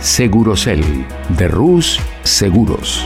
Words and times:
Segurocel 0.00 0.82
de 1.28 1.46
Rus 1.46 2.00
Seguros. 2.22 3.04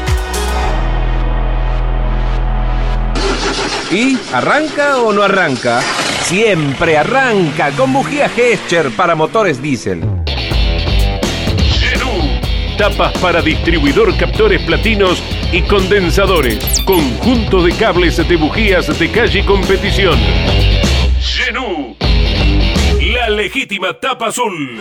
¿Y 3.90 4.16
arranca 4.32 4.98
o 4.98 5.12
no 5.12 5.22
arranca? 5.22 5.80
Siempre 6.22 6.96
arranca 6.96 7.72
con 7.72 7.92
bujía 7.92 8.28
Gescher 8.28 8.90
para 8.90 9.16
motores 9.16 9.60
diésel. 9.60 10.02
Genú. 11.80 12.38
Tapas 12.78 13.12
para 13.18 13.42
distribuidor, 13.42 14.16
captores 14.16 14.62
platinos 14.62 15.20
y 15.52 15.62
condensadores. 15.62 16.80
Conjunto 16.84 17.62
de 17.62 17.72
cables 17.72 18.16
de 18.16 18.36
bujías 18.36 18.98
de 18.98 19.10
calle 19.10 19.40
y 19.40 19.42
competición. 19.42 20.18
Genú. 21.20 21.96
La 23.12 23.28
legítima 23.30 23.94
tapa 23.94 24.28
azul. 24.28 24.80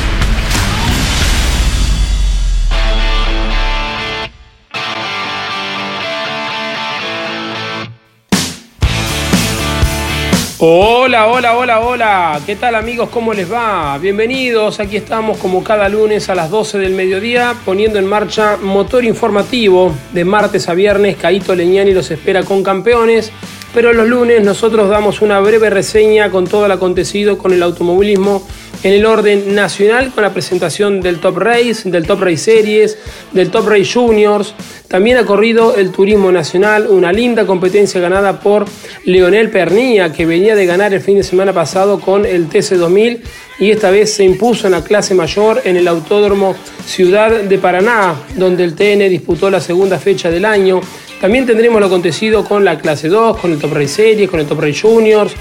Hola, 10.63 11.25
hola, 11.25 11.57
hola, 11.57 11.79
hola. 11.79 12.41
¿Qué 12.45 12.55
tal 12.55 12.75
amigos? 12.75 13.09
¿Cómo 13.09 13.33
les 13.33 13.51
va? 13.51 13.97
Bienvenidos. 13.97 14.79
Aquí 14.79 14.95
estamos 14.95 15.39
como 15.39 15.63
cada 15.63 15.89
lunes 15.89 16.29
a 16.29 16.35
las 16.35 16.51
12 16.51 16.77
del 16.77 16.93
mediodía 16.93 17.55
poniendo 17.65 17.97
en 17.97 18.05
marcha 18.05 18.57
motor 18.57 19.03
informativo 19.03 19.91
de 20.13 20.23
martes 20.23 20.69
a 20.69 20.75
viernes. 20.75 21.17
Caito 21.17 21.55
Leñani 21.55 21.95
los 21.95 22.11
espera 22.11 22.43
con 22.43 22.61
campeones. 22.61 23.31
Pero 23.73 23.91
los 23.91 24.07
lunes 24.07 24.43
nosotros 24.43 24.87
damos 24.87 25.23
una 25.23 25.39
breve 25.39 25.71
reseña 25.71 26.29
con 26.29 26.45
todo 26.45 26.67
el 26.67 26.71
acontecido 26.73 27.39
con 27.39 27.53
el 27.53 27.63
automovilismo 27.63 28.45
en 28.83 28.93
el 28.93 29.05
orden 29.05 29.53
nacional 29.53 30.11
con 30.11 30.23
la 30.23 30.33
presentación 30.33 31.01
del 31.01 31.19
Top 31.19 31.37
Race, 31.37 31.89
del 31.89 32.05
Top 32.05 32.21
Race 32.21 32.37
Series, 32.37 32.97
del 33.31 33.51
Top 33.51 33.67
Race 33.67 33.91
Juniors. 33.93 34.55
También 34.87 35.17
ha 35.17 35.25
corrido 35.25 35.75
el 35.75 35.91
Turismo 35.91 36.31
Nacional, 36.31 36.87
una 36.89 37.13
linda 37.13 37.45
competencia 37.45 38.01
ganada 38.01 38.39
por 38.39 38.65
Leonel 39.05 39.49
Pernía, 39.49 40.11
que 40.11 40.25
venía 40.25 40.55
de 40.55 40.65
ganar 40.65 40.93
el 40.93 41.01
fin 41.01 41.17
de 41.17 41.23
semana 41.23 41.53
pasado 41.53 41.99
con 41.99 42.25
el 42.25 42.49
TC2000 42.49 43.19
y 43.59 43.69
esta 43.69 43.91
vez 43.91 44.13
se 44.13 44.23
impuso 44.23 44.65
en 44.65 44.71
la 44.71 44.83
clase 44.83 45.13
mayor 45.13 45.61
en 45.63 45.77
el 45.77 45.87
Autódromo 45.87 46.55
Ciudad 46.85 47.41
de 47.41 47.57
Paraná, 47.59 48.15
donde 48.35 48.63
el 48.63 48.73
TN 48.73 49.07
disputó 49.09 49.49
la 49.51 49.61
segunda 49.61 49.99
fecha 49.99 50.31
del 50.31 50.45
año. 50.45 50.81
También 51.21 51.45
tendremos 51.45 51.79
lo 51.79 51.85
acontecido 51.85 52.43
con 52.43 52.65
la 52.65 52.79
clase 52.79 53.07
2, 53.07 53.37
con 53.37 53.51
el 53.51 53.59
Top 53.59 53.73
Race 53.73 53.89
Series, 53.89 54.27
con 54.27 54.39
el 54.39 54.47
Top 54.47 54.59
Race 54.59 54.81
Juniors 54.81 55.35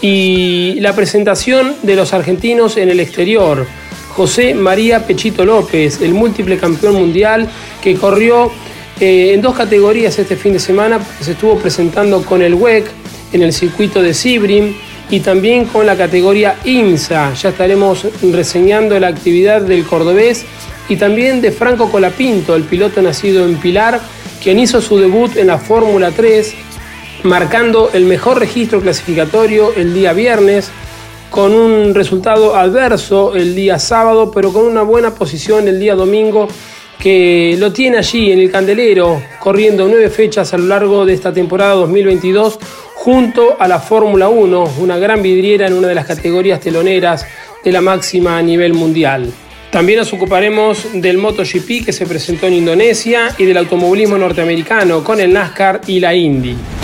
y 0.00 0.78
la 0.80 0.94
presentación 0.94 1.76
de 1.82 1.96
los 1.96 2.12
argentinos 2.12 2.76
en 2.76 2.88
el 2.88 3.00
exterior. 3.00 3.66
José 4.10 4.54
María 4.54 5.06
Pechito 5.06 5.44
López, 5.44 6.00
el 6.02 6.14
múltiple 6.14 6.58
campeón 6.58 6.94
mundial 6.94 7.48
que 7.82 7.94
corrió 7.94 8.50
eh, 9.00 9.32
en 9.34 9.40
dos 9.40 9.54
categorías 9.54 10.18
este 10.18 10.36
fin 10.36 10.52
de 10.52 10.58
semana, 10.58 11.00
se 11.20 11.32
estuvo 11.32 11.56
presentando 11.56 12.22
con 12.24 12.42
el 12.42 12.54
WEC 12.54 12.86
en 13.32 13.42
el 13.42 13.52
circuito 13.52 14.02
de 14.02 14.12
Sibrim 14.12 14.74
y 15.10 15.20
también 15.20 15.64
con 15.64 15.86
la 15.86 15.96
categoría 15.96 16.56
INSA. 16.64 17.34
Ya 17.34 17.48
estaremos 17.50 18.06
reseñando 18.22 18.98
la 18.98 19.08
actividad 19.08 19.62
del 19.62 19.84
cordobés 19.84 20.44
y 20.88 20.96
también 20.96 21.40
de 21.40 21.52
Franco 21.52 21.90
Colapinto, 21.90 22.54
el 22.56 22.64
piloto 22.64 23.00
nacido 23.00 23.46
en 23.46 23.56
Pilar, 23.56 24.00
quien 24.42 24.58
hizo 24.58 24.80
su 24.80 24.98
debut 24.98 25.36
en 25.36 25.48
la 25.48 25.58
Fórmula 25.58 26.10
3 26.10 26.54
marcando 27.22 27.90
el 27.92 28.04
mejor 28.04 28.38
registro 28.38 28.80
clasificatorio 28.80 29.72
el 29.76 29.94
día 29.94 30.12
viernes, 30.12 30.70
con 31.30 31.54
un 31.54 31.94
resultado 31.94 32.56
adverso 32.56 33.34
el 33.34 33.54
día 33.54 33.78
sábado, 33.78 34.30
pero 34.30 34.52
con 34.52 34.64
una 34.64 34.82
buena 34.82 35.14
posición 35.14 35.68
el 35.68 35.78
día 35.78 35.94
domingo, 35.94 36.48
que 36.98 37.56
lo 37.58 37.72
tiene 37.72 37.98
allí 37.98 38.32
en 38.32 38.40
el 38.40 38.50
candelero, 38.50 39.22
corriendo 39.38 39.86
nueve 39.88 40.10
fechas 40.10 40.52
a 40.52 40.58
lo 40.58 40.66
largo 40.66 41.06
de 41.06 41.14
esta 41.14 41.32
temporada 41.32 41.74
2022, 41.74 42.58
junto 42.94 43.56
a 43.58 43.66
la 43.68 43.78
Fórmula 43.78 44.28
1, 44.28 44.74
una 44.78 44.98
gran 44.98 45.22
vidriera 45.22 45.66
en 45.66 45.74
una 45.74 45.88
de 45.88 45.94
las 45.94 46.06
categorías 46.06 46.60
teloneras 46.60 47.26
de 47.64 47.72
la 47.72 47.80
máxima 47.80 48.36
a 48.36 48.42
nivel 48.42 48.74
mundial. 48.74 49.32
También 49.70 50.00
nos 50.00 50.12
ocuparemos 50.12 50.88
del 50.94 51.16
MotoGP 51.16 51.84
que 51.84 51.92
se 51.92 52.04
presentó 52.04 52.48
en 52.48 52.54
Indonesia 52.54 53.34
y 53.38 53.44
del 53.44 53.56
automovilismo 53.56 54.18
norteamericano 54.18 55.04
con 55.04 55.20
el 55.20 55.32
NASCAR 55.32 55.82
y 55.86 56.00
la 56.00 56.12
Indy. 56.12 56.79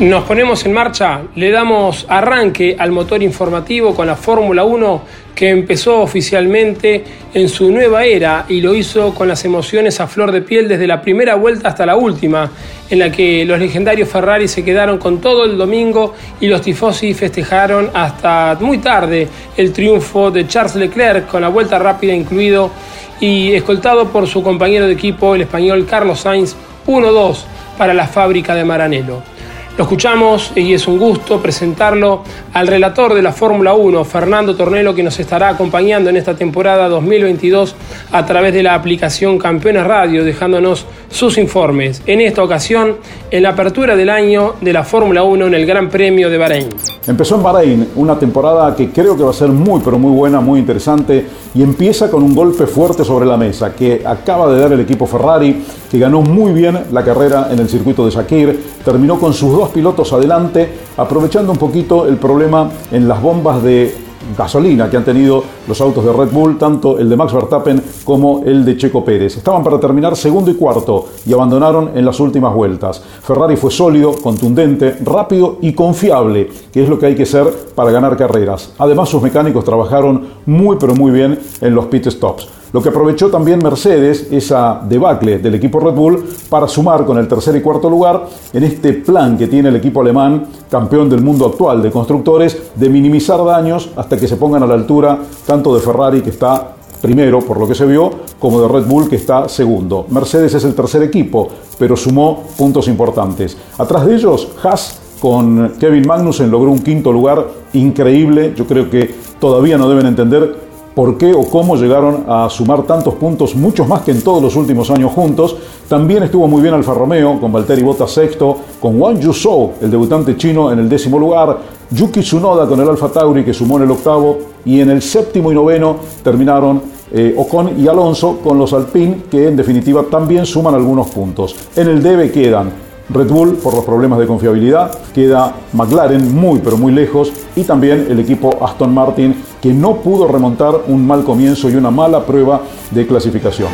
Nos 0.00 0.22
ponemos 0.22 0.64
en 0.64 0.72
marcha, 0.72 1.22
le 1.34 1.50
damos 1.50 2.06
arranque 2.08 2.76
al 2.78 2.92
motor 2.92 3.20
informativo 3.20 3.96
con 3.96 4.06
la 4.06 4.14
Fórmula 4.14 4.62
1 4.62 5.02
que 5.34 5.50
empezó 5.50 6.02
oficialmente 6.02 7.02
en 7.34 7.48
su 7.48 7.72
nueva 7.72 8.04
era 8.04 8.44
y 8.48 8.60
lo 8.60 8.76
hizo 8.76 9.12
con 9.12 9.26
las 9.26 9.44
emociones 9.44 9.98
a 9.98 10.06
flor 10.06 10.30
de 10.30 10.42
piel 10.42 10.68
desde 10.68 10.86
la 10.86 11.02
primera 11.02 11.34
vuelta 11.34 11.70
hasta 11.70 11.84
la 11.84 11.96
última, 11.96 12.48
en 12.88 13.00
la 13.00 13.10
que 13.10 13.44
los 13.44 13.58
legendarios 13.58 14.08
Ferrari 14.08 14.46
se 14.46 14.64
quedaron 14.64 14.98
con 14.98 15.20
todo 15.20 15.44
el 15.44 15.58
domingo 15.58 16.14
y 16.40 16.46
los 16.46 16.62
tifosi 16.62 17.12
festejaron 17.12 17.90
hasta 17.92 18.56
muy 18.60 18.78
tarde 18.78 19.26
el 19.56 19.72
triunfo 19.72 20.30
de 20.30 20.46
Charles 20.46 20.76
Leclerc 20.76 21.26
con 21.26 21.42
la 21.42 21.48
vuelta 21.48 21.76
rápida 21.76 22.14
incluido 22.14 22.70
y 23.18 23.52
escoltado 23.52 24.10
por 24.10 24.28
su 24.28 24.44
compañero 24.44 24.86
de 24.86 24.92
equipo, 24.92 25.34
el 25.34 25.42
español 25.42 25.88
Carlos 25.90 26.20
Sainz, 26.20 26.54
1-2 26.86 27.38
para 27.76 27.94
la 27.94 28.06
fábrica 28.06 28.54
de 28.54 28.64
Maranello. 28.64 29.37
Lo 29.78 29.84
escuchamos 29.84 30.50
y 30.56 30.74
es 30.74 30.88
un 30.88 30.98
gusto 30.98 31.40
presentarlo 31.40 32.24
al 32.52 32.66
relator 32.66 33.14
de 33.14 33.22
la 33.22 33.30
Fórmula 33.30 33.74
1, 33.74 34.04
Fernando 34.04 34.56
Tornelo, 34.56 34.92
que 34.92 35.04
nos 35.04 35.20
estará 35.20 35.50
acompañando 35.50 36.10
en 36.10 36.16
esta 36.16 36.34
temporada 36.34 36.88
2022 36.88 37.76
a 38.10 38.26
través 38.26 38.52
de 38.54 38.64
la 38.64 38.74
aplicación 38.74 39.38
Campeones 39.38 39.84
Radio, 39.84 40.24
dejándonos 40.24 40.84
sus 41.10 41.38
informes. 41.38 42.02
En 42.06 42.20
esta 42.20 42.42
ocasión, 42.42 42.96
en 43.30 43.42
la 43.42 43.50
apertura 43.50 43.96
del 43.96 44.10
año 44.10 44.54
de 44.60 44.72
la 44.72 44.84
Fórmula 44.84 45.22
1 45.22 45.46
en 45.46 45.54
el 45.54 45.66
Gran 45.66 45.88
Premio 45.88 46.30
de 46.30 46.38
Bahrein. 46.38 46.68
Empezó 47.06 47.36
en 47.36 47.42
Bahrein 47.42 47.88
una 47.96 48.18
temporada 48.18 48.76
que 48.76 48.90
creo 48.90 49.16
que 49.16 49.22
va 49.22 49.30
a 49.30 49.34
ser 49.34 49.48
muy, 49.48 49.80
pero 49.84 49.98
muy 49.98 50.12
buena, 50.12 50.40
muy 50.40 50.60
interesante 50.60 51.26
y 51.54 51.62
empieza 51.62 52.10
con 52.10 52.22
un 52.22 52.34
golpe 52.34 52.66
fuerte 52.66 53.04
sobre 53.04 53.26
la 53.26 53.36
mesa 53.36 53.74
que 53.74 54.02
acaba 54.04 54.52
de 54.52 54.60
dar 54.60 54.72
el 54.72 54.80
equipo 54.80 55.06
Ferrari, 55.06 55.64
que 55.90 55.98
ganó 55.98 56.20
muy 56.20 56.52
bien 56.52 56.78
la 56.92 57.02
carrera 57.02 57.48
en 57.50 57.58
el 57.58 57.68
circuito 57.68 58.04
de 58.04 58.10
Shakir, 58.10 58.62
terminó 58.84 59.18
con 59.18 59.32
sus 59.32 59.52
dos 59.52 59.70
pilotos 59.70 60.12
adelante, 60.12 60.68
aprovechando 60.96 61.52
un 61.52 61.58
poquito 61.58 62.06
el 62.06 62.16
problema 62.16 62.70
en 62.92 63.08
las 63.08 63.22
bombas 63.22 63.62
de 63.62 64.07
gasolina 64.36 64.90
que 64.90 64.96
han 64.96 65.04
tenido 65.04 65.42
los 65.66 65.80
autos 65.80 66.04
de 66.04 66.12
Red 66.12 66.30
Bull, 66.30 66.58
tanto 66.58 66.98
el 66.98 67.08
de 67.08 67.16
Max 67.16 67.32
Verstappen 67.32 67.82
como 68.04 68.42
el 68.44 68.64
de 68.64 68.76
Checo 68.76 69.04
Pérez. 69.04 69.36
Estaban 69.36 69.62
para 69.62 69.80
terminar 69.80 70.16
segundo 70.16 70.50
y 70.50 70.54
cuarto 70.54 71.06
y 71.26 71.32
abandonaron 71.32 71.92
en 71.94 72.04
las 72.04 72.18
últimas 72.20 72.54
vueltas. 72.54 73.02
Ferrari 73.22 73.56
fue 73.56 73.70
sólido, 73.70 74.14
contundente, 74.14 74.96
rápido 75.04 75.58
y 75.60 75.72
confiable, 75.72 76.48
que 76.72 76.82
es 76.82 76.88
lo 76.88 76.98
que 76.98 77.06
hay 77.06 77.14
que 77.14 77.26
ser 77.26 77.46
para 77.74 77.90
ganar 77.90 78.16
carreras. 78.16 78.72
Además, 78.78 79.08
sus 79.08 79.22
mecánicos 79.22 79.64
trabajaron 79.64 80.26
muy 80.46 80.76
pero 80.78 80.94
muy 80.94 81.10
bien 81.10 81.38
en 81.60 81.74
los 81.74 81.86
pit 81.86 82.08
stops. 82.08 82.57
Lo 82.72 82.82
que 82.82 82.90
aprovechó 82.90 83.30
también 83.30 83.60
Mercedes, 83.62 84.28
esa 84.30 84.82
debacle 84.86 85.38
del 85.38 85.54
equipo 85.54 85.80
Red 85.80 85.94
Bull, 85.94 86.24
para 86.50 86.68
sumar 86.68 87.06
con 87.06 87.16
el 87.18 87.26
tercer 87.26 87.56
y 87.56 87.62
cuarto 87.62 87.88
lugar 87.88 88.26
en 88.52 88.62
este 88.62 88.92
plan 88.92 89.38
que 89.38 89.46
tiene 89.46 89.70
el 89.70 89.76
equipo 89.76 90.02
alemán, 90.02 90.46
campeón 90.70 91.08
del 91.08 91.22
mundo 91.22 91.46
actual 91.46 91.82
de 91.82 91.90
constructores, 91.90 92.70
de 92.74 92.88
minimizar 92.90 93.42
daños 93.44 93.90
hasta 93.96 94.18
que 94.18 94.28
se 94.28 94.36
pongan 94.36 94.62
a 94.62 94.66
la 94.66 94.74
altura 94.74 95.18
tanto 95.46 95.74
de 95.74 95.80
Ferrari, 95.80 96.20
que 96.20 96.30
está 96.30 96.74
primero 97.00 97.40
por 97.40 97.58
lo 97.58 97.66
que 97.66 97.74
se 97.74 97.86
vio, 97.86 98.10
como 98.38 98.60
de 98.60 98.68
Red 98.68 98.84
Bull 98.84 99.08
que 99.08 99.16
está 99.16 99.48
segundo. 99.48 100.06
Mercedes 100.10 100.54
es 100.54 100.64
el 100.64 100.74
tercer 100.74 101.02
equipo, 101.02 101.48
pero 101.78 101.96
sumó 101.96 102.44
puntos 102.56 102.88
importantes. 102.88 103.56
Atrás 103.78 104.04
de 104.04 104.14
ellos, 104.14 104.48
Haas 104.62 105.00
con 105.20 105.74
Kevin 105.80 106.06
Magnussen 106.06 106.50
logró 106.50 106.70
un 106.70 106.80
quinto 106.80 107.12
lugar 107.12 107.46
increíble. 107.72 108.52
Yo 108.56 108.66
creo 108.66 108.90
que 108.90 109.14
todavía 109.40 109.78
no 109.78 109.88
deben 109.88 110.06
entender 110.06 110.67
por 110.98 111.16
qué 111.16 111.32
o 111.32 111.44
cómo 111.44 111.76
llegaron 111.76 112.24
a 112.26 112.50
sumar 112.50 112.82
tantos 112.82 113.14
puntos, 113.14 113.54
muchos 113.54 113.86
más 113.86 114.02
que 114.02 114.10
en 114.10 114.20
todos 114.20 114.42
los 114.42 114.56
últimos 114.56 114.90
años 114.90 115.12
juntos. 115.12 115.54
También 115.88 116.24
estuvo 116.24 116.48
muy 116.48 116.60
bien 116.60 116.74
Alfa 116.74 116.92
Romeo, 116.92 117.38
con 117.40 117.52
Valtteri 117.52 117.82
Bottas 117.82 118.10
sexto, 118.10 118.56
con 118.80 119.00
Wang 119.00 119.20
Yuzhou, 119.20 119.74
el 119.80 119.92
debutante 119.92 120.36
chino, 120.36 120.72
en 120.72 120.80
el 120.80 120.88
décimo 120.88 121.16
lugar, 121.16 121.56
Yuki 121.92 122.18
Tsunoda 122.18 122.66
con 122.66 122.80
el 122.80 122.88
Alfa 122.88 123.10
Tauri, 123.10 123.44
que 123.44 123.54
sumó 123.54 123.76
en 123.76 123.84
el 123.84 123.92
octavo, 123.92 124.38
y 124.64 124.80
en 124.80 124.90
el 124.90 125.00
séptimo 125.00 125.52
y 125.52 125.54
noveno 125.54 125.98
terminaron 126.24 126.82
eh, 127.12 127.32
Ocon 127.38 127.80
y 127.80 127.86
Alonso 127.86 128.40
con 128.42 128.58
los 128.58 128.72
Alpine, 128.72 129.22
que 129.30 129.46
en 129.46 129.54
definitiva 129.54 130.02
también 130.10 130.44
suman 130.46 130.74
algunos 130.74 131.06
puntos. 131.10 131.54
En 131.76 131.86
el 131.86 132.02
debe 132.02 132.32
quedan 132.32 132.87
Red 133.10 133.28
Bull 133.28 133.54
por 133.56 133.74
los 133.74 133.84
problemas 133.84 134.18
de 134.18 134.26
confiabilidad, 134.26 134.90
queda 135.14 135.54
McLaren 135.72 136.34
muy 136.34 136.60
pero 136.60 136.76
muy 136.76 136.92
lejos 136.92 137.32
y 137.56 137.64
también 137.64 138.06
el 138.10 138.20
equipo 138.20 138.58
Aston 138.62 138.92
Martin 138.92 139.34
que 139.62 139.72
no 139.72 139.96
pudo 139.96 140.28
remontar 140.28 140.74
un 140.88 141.06
mal 141.06 141.24
comienzo 141.24 141.70
y 141.70 141.76
una 141.76 141.90
mala 141.90 142.24
prueba 142.24 142.60
de 142.90 143.06
clasificación. 143.06 143.68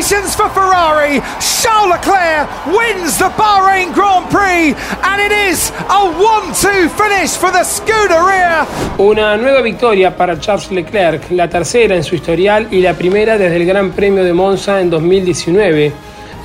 For 0.00 0.48
Ferrari. 0.48 1.20
Charles 1.40 1.90
Leclerc 1.90 2.48
wins 2.66 3.18
the 3.18 3.28
Bahrain 3.36 3.92
Grand 3.92 4.30
Prix 4.30 4.74
and 5.04 5.20
it 5.20 5.30
is 5.30 5.70
a 5.70 6.08
1-2 6.08 6.88
finish 6.88 7.36
for 7.36 7.50
the 7.52 7.62
Scuderia. 7.62 8.66
Una 8.98 9.36
nueva 9.36 9.60
victoria 9.60 10.16
para 10.16 10.40
Charles 10.40 10.70
Leclerc, 10.70 11.30
la 11.32 11.50
tercera 11.50 11.94
en 11.94 12.02
su 12.02 12.14
historial 12.14 12.68
y 12.70 12.80
la 12.80 12.94
primera 12.94 13.36
desde 13.36 13.56
el 13.56 13.66
Gran 13.66 13.90
Premio 13.90 14.24
de 14.24 14.32
Monza 14.32 14.80
en 14.80 14.88
2019. 14.88 15.92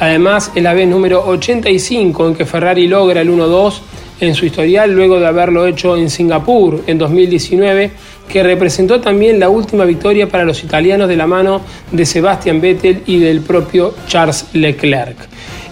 Además, 0.02 0.52
es 0.54 0.62
la 0.62 0.74
vez 0.74 0.88
número 0.90 1.26
85 1.26 2.28
en 2.28 2.36
que 2.36 2.46
Ferrari 2.46 2.88
logra 2.88 3.22
el 3.22 3.30
1-2 3.30 3.80
en 4.20 4.36
su 4.36 4.46
historial 4.46 4.92
luego 4.92 5.20
de 5.20 5.28
haberlo 5.28 5.66
hecho 5.68 5.98
en 5.98 6.10
Singapur 6.10 6.84
en 6.88 6.98
2019 6.98 7.92
que 8.28 8.44
representó 8.44 9.00
también 9.00 9.40
la 9.40 9.50
última 9.50 9.86
victoria 9.86 10.28
para 10.28 10.46
los 10.46 10.64
italianos 10.64 11.08
de 11.08 11.16
la 11.16 11.28
mano 11.28 11.62
de 11.92 12.06
Sebastian 12.06 12.60
Vettel 12.60 13.04
y 13.06 13.20
del 13.20 13.42
propio 13.42 13.94
Charles 14.08 14.48
Leclerc. 14.54 15.18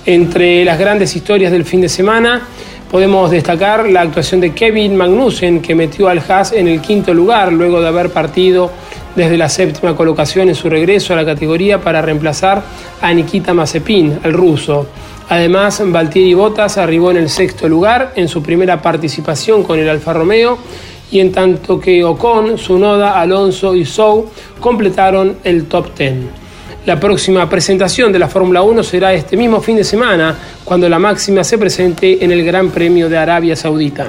Entre 0.05 0.63
las 0.65 0.77
grandes 0.77 1.15
historias 1.15 1.51
del 1.51 1.65
fin 1.65 1.81
de 1.81 1.89
semana 1.89 2.47
podemos 2.91 3.31
destacar 3.31 3.89
la 3.89 4.01
actuación 4.01 4.39
de 4.39 4.53
Kevin 4.53 4.95
Magnussen 4.95 5.61
que 5.61 5.73
metió 5.73 6.09
al 6.09 6.19
Haas 6.19 6.51
en 6.51 6.67
el 6.67 6.79
quinto 6.79 7.13
lugar 7.13 7.51
luego 7.51 7.81
de 7.81 7.87
haber 7.87 8.11
partido 8.11 8.71
desde 9.15 9.37
la 9.37 9.49
séptima 9.49 9.95
colocación 9.95 10.49
en 10.49 10.55
su 10.55 10.69
regreso 10.69 11.13
a 11.13 11.15
la 11.15 11.25
categoría 11.25 11.79
para 11.79 12.01
reemplazar 12.01 12.63
a 13.01 13.13
Nikita 13.13 13.53
Mazepin, 13.53 14.19
el 14.23 14.33
ruso. 14.33 14.87
Además, 15.29 15.81
Valtieri 15.85 16.33
Bottas 16.33 16.77
arribó 16.77 17.11
en 17.11 17.17
el 17.17 17.29
sexto 17.29 17.67
lugar 17.67 18.13
en 18.15 18.27
su 18.27 18.43
primera 18.43 18.81
participación 18.81 19.63
con 19.63 19.79
el 19.79 19.89
Alfa 19.89 20.13
Romeo 20.13 20.57
y 21.11 21.19
en 21.19 21.31
tanto 21.31 21.79
que 21.79 22.03
Ocon, 22.03 22.57
Sunoda, 22.57 23.19
Alonso 23.19 23.75
y 23.75 23.85
Zhou 23.85 24.29
completaron 24.59 25.37
el 25.43 25.65
top 25.65 25.95
10. 25.97 26.13
La 26.85 26.99
próxima 26.99 27.47
presentación 27.47 28.11
de 28.11 28.19
la 28.19 28.27
Fórmula 28.27 28.61
1 28.61 28.83
será 28.83 29.13
este 29.13 29.37
mismo 29.37 29.61
fin 29.61 29.77
de 29.77 29.85
semana, 29.85 30.35
cuando 30.65 30.89
la 30.89 30.99
máxima 30.99 31.43
se 31.43 31.57
presente 31.57 32.23
en 32.25 32.31
el 32.31 32.43
Gran 32.43 32.71
Premio 32.71 33.07
de 33.07 33.17
Arabia 33.17 33.55
Saudita. 33.55 34.07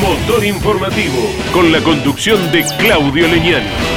Motor 0.00 0.44
informativo, 0.44 1.30
con 1.52 1.70
la 1.72 1.80
conducción 1.80 2.38
de 2.52 2.64
Claudio 2.78 3.28
Leñani. 3.28 3.93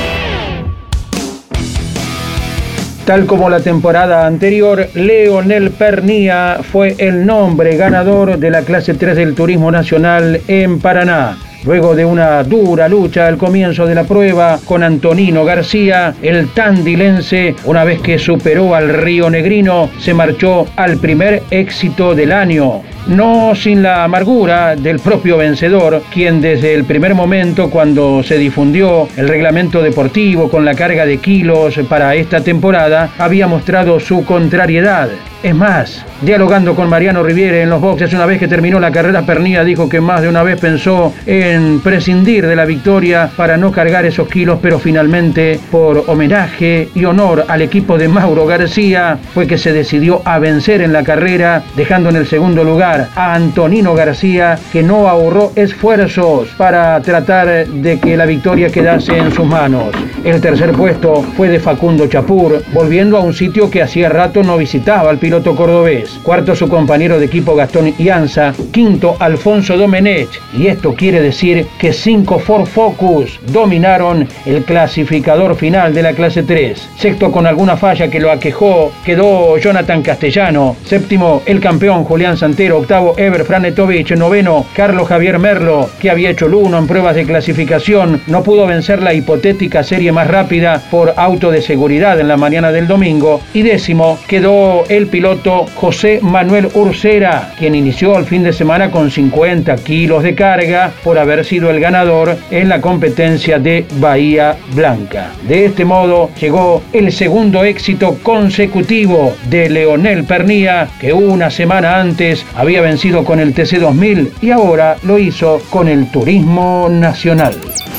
Tal 3.08 3.26
como 3.26 3.50
la 3.50 3.62
temporada 3.62 4.28
anterior, 4.28 4.86
Leonel 4.94 5.72
Pernía 5.72 6.60
fue 6.62 6.94
el 6.98 7.26
nombre 7.26 7.78
ganador 7.78 8.38
de 8.38 8.52
la 8.52 8.64
clase 8.64 8.96
3 8.96 9.16
del 9.16 9.34
Turismo 9.34 9.72
Nacional 9.72 10.42
en 10.50 10.82
Paraná. 10.82 11.38
Luego 11.64 11.96
de 11.96 12.06
una 12.06 12.44
dura 12.44 12.88
lucha 12.88 13.28
al 13.28 13.38
comienzo 13.38 13.86
de 13.86 13.96
la 13.96 14.04
prueba 14.04 14.60
con 14.66 14.84
Antonino 14.84 15.44
García, 15.44 16.16
el 16.22 16.50
tandilense, 16.50 17.56
una 17.66 17.84
vez 17.84 18.02
que 18.02 18.20
superó 18.20 18.76
al 18.76 18.90
Río 18.90 19.30
Negrino, 19.30 19.90
se 20.00 20.14
marchó 20.14 20.66
al 20.76 20.98
primer 20.98 21.44
éxito 21.52 22.16
del 22.16 22.32
año 22.32 22.84
no 23.08 23.56
sin 23.56 23.82
la 23.84 24.04
amargura 24.04 24.76
del 24.76 25.00
propio 25.00 25.38
vencedor, 25.38 26.04
quien 26.14 26.42
desde 26.42 26.74
el 26.74 26.84
primer 26.84 27.16
momento 27.16 27.70
cuando 27.70 28.22
se 28.24 28.38
difundió 28.38 29.08
el 29.16 29.28
reglamento 29.28 29.82
deportivo 29.82 30.50
con 30.50 30.66
la 30.66 30.76
carga 30.76 31.06
de 31.06 31.18
kilos 31.18 31.80
para 31.90 32.16
esta 32.16 32.42
temporada, 32.42 33.10
había 33.18 33.48
mostrado 33.48 34.00
su 34.00 34.26
contrariedad. 34.26 35.10
Es 35.44 35.54
más, 35.54 36.04
dialogando 36.22 36.74
con 36.74 36.90
Mariano 36.90 37.22
Riviere 37.22 37.62
en 37.62 37.70
los 37.70 37.80
boxes 37.80 38.12
una 38.12 38.26
vez 38.26 38.40
que 38.40 38.48
terminó 38.48 38.80
la 38.80 38.92
carrera 38.92 39.22
Pernilla, 39.22 39.64
dijo 39.64 39.88
que 39.88 40.02
más 40.02 40.24
de 40.24 40.30
una 40.30 40.42
vez 40.42 40.60
pensó 40.60 41.14
en 41.28 41.80
prescindir 41.80 42.48
de 42.48 42.56
la 42.56 42.66
victoria 42.66 43.30
para 43.38 43.56
no 43.56 43.72
cargar 43.72 44.04
esos 44.04 44.28
kilos, 44.28 44.58
pero 44.60 44.80
finalmente 44.80 45.60
por 45.70 46.06
homenaje 46.08 46.90
y 46.96 47.06
honor 47.06 47.46
al 47.48 47.62
equipo 47.62 48.00
de 48.00 48.08
Mauro 48.08 48.48
García 48.48 49.20
fue 49.36 49.46
que 49.46 49.60
se 49.60 49.74
decidió 49.74 50.24
a 50.26 50.40
vencer 50.40 50.82
en 50.82 50.92
la 50.92 51.04
carrera, 51.04 51.62
dejando 51.76 52.10
en 52.10 52.16
el 52.16 52.26
segundo 52.26 52.64
lugar 52.64 53.10
a 53.16 53.36
Antonino 53.36 53.94
García, 53.94 54.58
que 54.72 54.82
no 54.82 55.08
ahorró 55.08 55.52
esfuerzos 55.56 56.48
para 56.58 57.00
tratar 57.02 57.68
de 57.68 58.00
que 58.00 58.18
la 58.18 58.26
victoria 58.26 58.72
quedase 58.72 59.16
en 59.16 59.32
sus 59.32 59.46
manos. 59.46 59.94
El 60.24 60.42
tercer 60.42 60.72
puesto 60.72 61.22
fue 61.38 61.48
de 61.48 61.60
Facundo 61.60 62.08
Chapur, 62.08 62.64
volviendo 62.74 63.18
a 63.18 63.22
un 63.22 63.34
sitio 63.34 63.70
que 63.70 63.84
hacía 63.84 64.10
rato 64.10 64.42
no 64.42 64.58
visitaba 64.58 65.12
al 65.12 65.20
piloto 65.28 65.58
cordobés. 65.58 66.10
Cuarto 66.24 66.56
su 66.56 66.70
compañero 66.70 67.20
de 67.20 67.26
equipo 67.26 67.54
Gastón 67.54 67.94
Ianza, 67.98 68.54
quinto 68.72 69.18
Alfonso 69.20 69.76
Domenech, 69.76 70.30
y 70.54 70.68
esto 70.68 70.94
quiere 70.94 71.22
decir 71.22 71.68
que 71.78 71.92
cinco 71.92 72.40
Ford 72.40 72.66
Focus 72.66 73.38
dominaron 73.52 74.26
el 74.46 74.64
clasificador 74.64 75.58
final 75.58 75.94
de 75.94 76.02
la 76.02 76.14
clase 76.14 76.44
3. 76.44 76.92
Sexto 76.98 77.30
con 77.30 77.46
alguna 77.46 77.76
falla 77.76 78.10
que 78.10 78.22
lo 78.22 78.32
aquejó 78.32 78.94
quedó 79.04 79.58
Jonathan 79.58 80.02
Castellano, 80.02 80.78
séptimo 80.86 81.42
el 81.46 81.60
campeón 81.60 82.06
Julián 82.06 82.38
Santero, 82.38 82.78
octavo 82.78 83.16
Ever 83.18 83.44
Franetovich, 83.44 84.14
noveno 84.14 84.66
Carlos 84.74 85.10
Javier 85.10 85.40
Merlo, 85.40 85.90
que 86.00 86.10
había 86.10 86.30
hecho 86.30 86.46
el 86.46 86.54
uno 86.54 86.78
en 86.78 86.88
pruebas 86.88 87.16
de 87.16 87.26
clasificación, 87.26 88.22
no 88.28 88.44
pudo 88.44 88.66
vencer 88.66 89.04
la 89.04 89.14
hipotética 89.14 89.84
serie 89.84 90.14
más 90.14 90.28
rápida 90.28 90.82
por 90.90 91.16
auto 91.18 91.52
de 91.52 91.62
seguridad 91.62 92.18
en 92.18 92.30
la 92.30 92.38
mañana 92.38 92.72
del 92.72 92.88
domingo, 92.88 93.42
y 93.54 93.64
décimo 93.64 94.18
quedó 94.30 94.86
el 94.88 95.08
piloto 95.18 95.66
José 95.74 96.20
Manuel 96.22 96.70
Ursera, 96.76 97.52
quien 97.58 97.74
inició 97.74 98.20
el 98.20 98.26
fin 98.26 98.44
de 98.44 98.54
semana 98.54 98.92
con 98.92 99.10
50 99.10 99.76
kilos 99.78 100.22
de 100.22 100.36
carga 100.36 100.92
por 101.04 101.18
haber 101.18 101.44
sido 101.44 101.72
el 101.72 101.80
ganador 101.80 102.38
en 102.52 102.70
la 102.70 102.82
competencia 102.82 103.58
de 103.58 103.84
Bahía 103.94 104.56
Blanca. 104.76 105.32
De 105.48 105.66
este 105.66 105.86
modo 105.86 106.30
llegó 106.40 106.84
el 106.94 107.12
segundo 107.12 107.64
éxito 107.64 108.20
consecutivo 108.22 109.34
de 109.50 109.72
Leonel 109.72 110.24
Pernía, 110.24 110.88
que 111.00 111.14
una 111.14 111.50
semana 111.50 112.00
antes 112.00 112.46
había 112.56 112.82
vencido 112.82 113.26
con 113.26 113.40
el 113.40 113.56
TC2000 113.56 114.34
y 114.44 114.52
ahora 114.52 114.98
lo 115.02 115.18
hizo 115.18 115.64
con 115.72 115.88
el 115.88 116.12
Turismo 116.12 116.90
Nacional. 116.92 117.56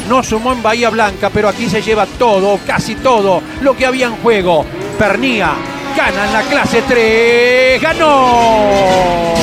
No 0.09 0.23
sumó 0.23 0.53
en 0.53 0.63
Bahía 0.63 0.91
Blanca, 0.91 1.31
pero 1.35 1.49
aquí 1.49 1.69
se 1.69 1.83
lleva 1.83 2.07
todo, 2.17 2.61
casi 2.65 2.95
todo, 2.95 3.43
lo 3.61 3.77
que 3.77 3.87
había 3.87 4.07
en 4.07 4.15
juego. 4.19 4.65
Pernía 4.97 5.55
gana 5.99 6.27
en 6.27 6.33
la 6.33 6.43
clase 6.43 6.83
3. 6.87 7.83
¡Ganó! 7.83 9.35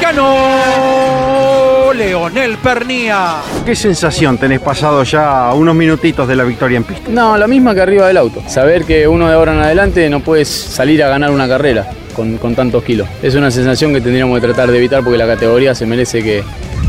¡Ganó! 0.00 1.92
Leonel 1.92 2.56
Pernía. 2.58 3.38
¿Qué 3.66 3.74
sensación 3.74 4.38
tenés 4.38 4.60
pasado 4.60 5.02
ya 5.02 5.52
unos 5.54 5.74
minutitos 5.74 6.28
de 6.28 6.36
la 6.36 6.44
victoria 6.44 6.76
en 6.76 6.84
pista? 6.84 7.10
No, 7.10 7.36
la 7.36 7.48
misma 7.48 7.74
que 7.74 7.80
arriba 7.80 8.06
del 8.06 8.16
auto. 8.16 8.44
Saber 8.46 8.84
que 8.84 9.08
uno 9.08 9.26
de 9.26 9.34
ahora 9.34 9.54
en 9.54 9.58
adelante 9.58 10.08
no 10.08 10.20
puedes 10.20 10.48
salir 10.48 11.02
a 11.02 11.08
ganar 11.08 11.32
una 11.32 11.48
carrera 11.48 11.90
con, 12.14 12.54
tantos 12.54 12.84
kilos. 12.84 13.08
Es 13.20 13.34
una 13.34 13.50
sensación 13.50 13.92
que 13.92 14.00
tendríamos 14.00 14.38
que 14.40 14.46
tratar 14.46 14.70
de 14.70 14.78
evitar 14.78 15.02
porque 15.02 15.18
la 15.18 15.26
categoría 15.26 15.74
se 15.74 15.84
merece 15.84 16.22
que, 16.22 16.44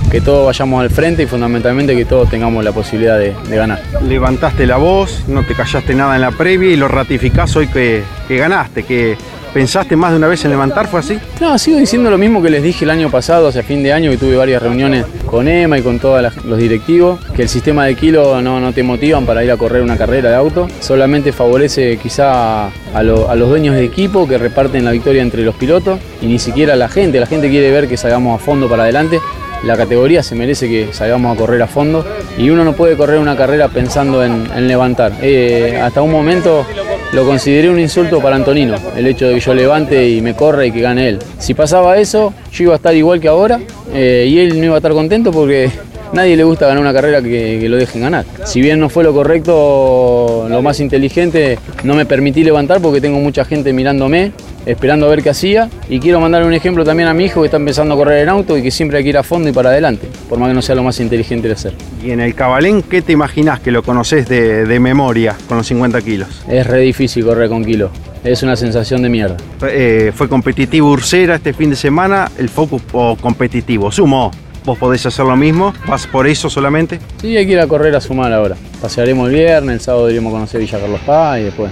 que 0.10 0.22
todos 0.22 0.46
vayamos 0.46 0.82
al 0.82 0.90
frente 0.90 1.24
y 1.24 1.26
fundamentalmente 1.26 1.96
que 1.96 2.06
todos 2.06 2.30
tengamos 2.30 2.64
la 2.64 2.72
posibilidad 2.72 3.18
de, 3.18 3.36
ganar. 3.50 3.82
Levantaste 4.02 4.66
la 4.66 4.78
voz, 4.78 5.24
no 5.28 5.44
te 5.46 5.54
callaste 5.54 5.94
nada 5.94 6.16
en 6.16 6.22
la 6.22 6.32
previa 6.32 6.72
y 6.72 6.76
lo 6.76 6.88
ratificás 6.88 7.56
hoy 7.56 7.68
que, 7.68 8.04
que 8.28 8.38
ganaste, 8.38 8.84
que 8.84 9.18
¿Pensaste 9.54 9.96
más 9.96 10.12
de 10.12 10.18
una 10.18 10.28
vez 10.28 10.46
en 10.46 10.52
levantar? 10.52 10.88
¿Fue 10.88 11.00
así? 11.00 11.18
No, 11.42 11.58
sigo 11.58 11.80
diciendo 11.80 12.12
lo 12.12 12.20
mismo 12.20 12.42
que 12.42 12.52
les 12.52 12.62
dije 12.62 12.86
el 12.86 12.92
año 12.92 13.10
pasado, 13.10 13.48
hacia 13.48 13.64
fin 13.64 13.82
de 13.82 13.92
año, 13.92 14.12
que 14.12 14.18
tuve 14.18 14.36
varias 14.36 14.62
reuniones 14.62 15.06
con 15.26 15.48
Emma 15.48 15.80
y 15.80 15.82
con 15.82 15.98
todos 15.98 16.36
los 16.46 16.60
directivos, 16.60 17.20
que 17.36 17.42
el 17.42 17.50
sistema 17.50 17.86
de 17.86 17.96
kilo 17.96 18.44
no, 18.44 18.60
no, 18.60 18.74
te 18.74 18.84
motivan 18.84 19.26
para 19.26 19.44
ir 19.44 19.50
a 19.50 19.58
correr 19.58 19.82
una 19.82 19.98
carrera 19.98 20.30
de 20.30 20.36
auto, 20.36 20.68
solamente 20.80 21.32
favorece 21.32 21.98
quizá 21.98 22.66
a, 22.66 22.72
a, 22.94 23.02
los 23.02 23.50
dueños 23.50 23.74
de 23.74 23.84
equipo 23.84 24.28
que 24.28 24.38
reparten 24.38 24.86
la 24.86 24.92
victoria 24.92 25.24
entre 25.24 25.42
los 25.42 25.56
pilotos 25.56 26.00
y 26.22 26.28
ni 26.28 26.38
siquiera 26.38 26.74
a 26.74 26.78
la 26.78 26.88
gente. 26.88 27.20
La 27.20 27.26
gente 27.26 27.50
quiere 27.50 27.72
ver 27.72 27.88
que 27.88 27.98
salgamos 27.98 28.40
a 28.40 28.44
fondo 28.44 28.70
para 28.70 28.84
adelante 28.84 29.20
la 29.64 29.76
categoría 29.76 30.24
se 30.24 30.36
merece 30.36 30.68
que 30.68 30.94
salgamos 30.94 31.36
a 31.36 31.40
correr 31.40 31.62
a 31.62 31.68
fondo 31.68 32.06
y 32.38 32.50
uno 32.50 32.64
no 32.64 32.74
puede 32.74 32.96
correr 32.96 33.20
una 33.20 33.36
carrera 33.36 33.68
pensando 33.68 34.24
en, 34.24 34.68
levantar. 34.68 35.14
Eh, 35.22 35.80
hasta 35.82 36.02
un 36.02 36.12
momento 36.12 36.66
lo 37.12 37.26
consideré 37.26 37.70
un 37.70 37.80
insulto 37.80 38.22
para 38.22 38.36
Antonino, 38.36 38.76
el 38.96 39.08
hecho 39.08 39.28
de 39.28 39.36
que 39.36 39.40
yo 39.40 39.54
levante 39.54 40.10
y 40.10 40.22
me 40.22 40.36
corra 40.36 40.66
y 40.66 40.72
que 40.72 40.82
gane 40.82 41.10
él. 41.10 41.20
Si 41.38 41.54
pasaba 41.54 41.98
eso, 41.98 42.34
yo 42.52 42.66
iba 42.66 42.74
a 42.74 42.78
estar 42.78 42.96
igual 42.96 43.20
que 43.20 43.28
ahora 43.28 43.60
eh, 43.94 44.28
y 44.30 44.40
él 44.40 44.60
no 44.60 44.66
iba 44.66 44.76
a 44.76 44.78
estar 44.78 44.92
contento 44.94 45.32
porque 45.32 45.70
nadie 46.14 46.36
le 46.36 46.44
gusta 46.44 46.68
ganar 46.68 46.82
una 46.82 46.94
carrera 46.94 47.22
que, 47.22 47.68
lo 47.70 47.78
dejen 47.78 48.02
ganar. 48.02 48.26
Si 48.46 48.62
bien 48.62 48.80
no 48.80 48.90
fue 48.90 49.04
lo 49.04 49.14
correcto, 49.14 50.48
lo 50.50 50.62
más 50.62 50.80
inteligente, 50.80 51.60
no 51.84 51.96
me 51.96 52.06
permití 52.06 52.44
levantar 52.44 52.82
porque 52.82 53.02
tengo 53.02 53.20
mucha 53.20 53.46
gente 53.46 53.74
mirándome, 53.74 54.32
esperando 54.66 55.06
a 55.06 55.10
ver 55.10 55.22
qué 55.22 55.30
hacía. 55.30 55.70
Y 55.90 56.00
quiero 56.00 56.20
mandarle 56.20 56.48
un 56.48 56.54
ejemplo 56.54 56.84
también 56.84 57.10
a 57.10 57.14
mi 57.14 57.26
hijo 57.26 57.42
que 57.42 57.46
está 57.46 57.58
empezando 57.58 57.94
a 57.94 57.98
correr 57.98 58.24
en 58.24 58.30
auto 58.30 58.58
y 58.58 58.64
que 58.64 58.72
siempre 58.72 58.98
hay 58.98 59.04
que 59.04 59.10
ir 59.10 59.18
a 59.18 59.24
fondo 59.24 59.50
y 59.50 59.52
para 59.52 59.70
adelante, 59.70 60.08
por 60.28 60.40
más 60.40 60.50
que 60.50 60.56
no 60.56 60.62
sea 60.62 60.76
lo 60.76 60.84
más 60.84 61.00
inteligente 61.00 61.48
de 61.48 61.54
hacer. 61.54 61.74
Y 62.04 62.12
en 62.12 62.22
el 62.22 62.34
Cabalén, 62.34 62.82
¿qué 62.82 63.02
te 63.02 63.12
imaginas 63.12 63.60
que 63.60 63.72
lo 63.72 63.84
conoces 63.84 64.28
de, 64.28 64.80
memoria 64.80 65.36
con 65.48 65.58
los 65.58 65.68
50 65.68 66.02
kilos? 66.02 66.30
Es 66.48 66.66
re 66.66 66.80
difícil 66.80 67.26
correr 67.26 67.50
con 67.50 67.66
kilos. 67.66 67.92
Es 68.24 68.44
una 68.44 68.56
sensación 68.56 69.02
de 69.02 69.10
mierda. 69.10 69.38
Eh, 69.62 70.12
fue 70.14 70.28
competitivo 70.28 70.90
Ursera 70.90 71.36
este 71.36 71.54
fin 71.54 71.70
de 71.70 71.76
semana, 71.76 72.30
el 72.38 72.50
focus 72.50 72.82
competitivo. 73.22 73.92
Sumó 73.92 74.32
¿Vos 74.66 74.78
podés 74.78 75.06
hacer 75.06 75.26
lo 75.26 75.36
mismo? 75.36 75.74
¿Vas 75.88 76.08
por 76.08 76.28
eso 76.28 76.50
solamente? 76.50 77.00
Sí, 77.22 77.36
hay 77.36 77.46
que 77.46 77.54
ir 77.54 77.60
a 77.60 77.68
correr 77.68 77.96
a 77.96 78.02
sumar 78.02 78.32
ahora. 78.34 78.56
Pasearemos 78.82 79.30
el 79.30 79.36
viernes, 79.36 79.74
el 79.74 79.82
sábado 79.82 80.10
iremos 80.10 80.32
a 80.32 80.36
conocer 80.36 80.62
Villa 80.62 80.80
Carlos 80.80 81.02
Paz 81.06 81.40
y 81.40 81.44
después 81.44 81.72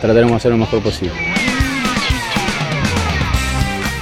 trataremos 0.00 0.32
de 0.32 0.36
hacer 0.36 0.50
lo 0.52 0.58
mejor 0.58 0.80
posible. 0.80 1.14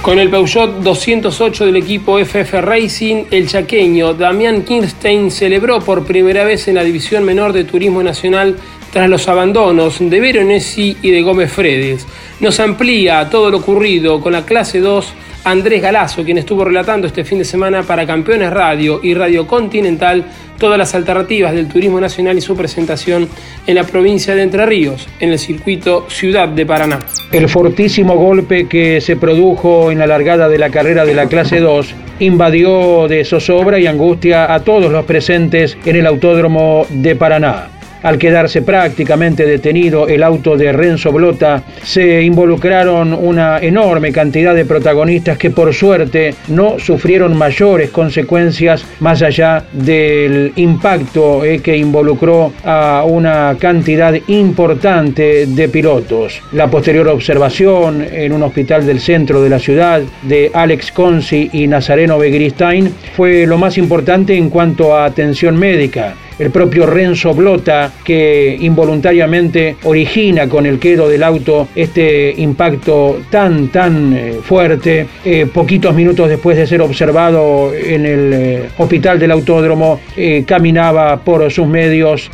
Con 0.07 0.19
el 0.19 0.29
Peugeot 0.29 0.83
208 0.83 1.65
del 1.65 1.75
equipo 1.75 2.17
FF 2.17 2.61
Racing, 2.61 3.25
el 3.29 3.45
chaqueño 3.45 4.13
Damián 4.13 4.63
Kirstein 4.63 5.31
celebró 5.31 5.81
por 5.81 6.05
primera 6.05 6.45
vez 6.45 6.69
en 6.69 6.75
la 6.75 6.83
división 6.85 7.25
menor 7.25 7.51
de 7.51 7.65
Turismo 7.65 8.01
Nacional 8.01 8.55
tras 8.91 9.09
los 9.09 9.27
abandonos 9.27 9.97
de 9.99 10.19
Veronesi 10.19 10.97
y 11.01 11.11
de 11.11 11.21
Gómez 11.21 11.51
Fredes. 11.51 12.05
Nos 12.39 12.59
amplía 12.59 13.29
todo 13.29 13.49
lo 13.49 13.57
ocurrido 13.57 14.21
con 14.21 14.33
la 14.33 14.45
clase 14.45 14.79
2 14.79 15.13
Andrés 15.43 15.81
Galazo, 15.81 16.23
quien 16.23 16.37
estuvo 16.37 16.65
relatando 16.65 17.07
este 17.07 17.23
fin 17.23 17.37
de 17.37 17.45
semana 17.45 17.83
para 17.83 18.05
Campeones 18.05 18.51
Radio 18.51 18.99
y 19.01 19.13
Radio 19.13 19.47
Continental 19.47 20.25
todas 20.57 20.77
las 20.77 20.93
alternativas 20.95 21.53
del 21.53 21.67
turismo 21.67 22.01
nacional 22.01 22.37
y 22.37 22.41
su 22.41 22.55
presentación 22.55 23.29
en 23.65 23.75
la 23.75 23.83
provincia 23.83 24.35
de 24.35 24.41
Entre 24.41 24.65
Ríos, 24.65 25.07
en 25.19 25.31
el 25.31 25.39
circuito 25.39 26.05
Ciudad 26.09 26.49
de 26.49 26.65
Paraná. 26.65 26.99
El 27.31 27.47
fortísimo 27.47 28.15
golpe 28.15 28.67
que 28.67 28.99
se 28.99 29.15
produjo 29.15 29.91
en 29.91 29.99
la 29.99 30.07
largada 30.07 30.49
de 30.49 30.57
la 30.57 30.69
carrera 30.69 31.05
de 31.05 31.13
la 31.13 31.27
clase 31.27 31.59
2 31.59 31.95
invadió 32.19 33.07
de 33.07 33.23
zozobra 33.23 33.79
y 33.79 33.87
angustia 33.87 34.53
a 34.53 34.59
todos 34.61 34.91
los 34.91 35.05
presentes 35.05 35.77
en 35.85 35.95
el 35.95 36.07
autódromo 36.07 36.85
de 36.89 37.15
Paraná. 37.15 37.76
Al 38.03 38.17
quedarse 38.17 38.61
prácticamente 38.61 39.45
detenido 39.45 40.07
el 40.07 40.23
auto 40.23 40.55
de 40.55 40.71
Renzo 40.71 41.11
Blota, 41.11 41.63
se 41.83 42.21
involucraron 42.21 43.13
una 43.13 43.59
enorme 43.59 44.11
cantidad 44.11 44.53
de 44.53 44.65
protagonistas 44.65 45.37
que 45.37 45.49
por 45.49 45.73
suerte 45.73 46.33
no 46.49 46.77
sufrieron 46.79 47.35
mayores 47.35 47.89
consecuencias 47.89 48.85
más 48.99 49.21
allá 49.21 49.63
del 49.71 50.53
impacto 50.55 51.43
eh, 51.43 51.59
que 51.59 51.75
involucró 51.75 52.53
a 52.63 53.03
una 53.05 53.55
cantidad 53.59 54.13
importante 54.27 55.45
de 55.47 55.69
pilotos. 55.69 56.41
La 56.51 56.69
posterior 56.69 57.07
observación 57.07 58.05
en 58.11 58.31
un 58.31 58.43
hospital 58.43 58.85
del 58.85 58.99
centro 58.99 59.41
de 59.41 59.49
la 59.49 59.59
ciudad 59.59 60.01
de 60.23 60.51
Alex 60.53 60.91
Consi 60.91 61.49
y 61.53 61.67
Nazareno 61.67 62.19
Begristain 62.19 62.93
fue 63.15 63.45
lo 63.45 63.57
más 63.57 63.77
importante 63.77 64.35
en 64.35 64.49
cuanto 64.49 64.95
a 64.95 65.05
atención 65.05 65.57
médica 65.57 66.15
el 66.39 66.51
propio 66.51 66.85
Renzo 66.85 67.33
Blota, 67.33 67.91
que 68.03 68.57
involuntariamente 68.59 69.75
origina 69.83 70.47
con 70.47 70.65
el 70.65 70.79
quedo 70.79 71.09
del 71.09 71.23
auto 71.23 71.67
este 71.75 72.33
impacto 72.37 73.19
tan, 73.29 73.69
tan 73.69 74.13
eh, 74.15 74.39
fuerte. 74.41 75.07
Eh, 75.25 75.47
poquitos 75.51 75.93
minutos 75.95 76.29
después 76.29 76.57
de 76.57 76.67
ser 76.67 76.81
observado 76.81 77.73
en 77.73 78.05
el 78.05 78.33
eh, 78.33 78.69
hospital 78.77 79.19
del 79.19 79.31
autódromo, 79.31 79.99
caminaba 80.45 81.17
por 81.17 81.49
sus 81.51 81.67
medios 81.67 82.29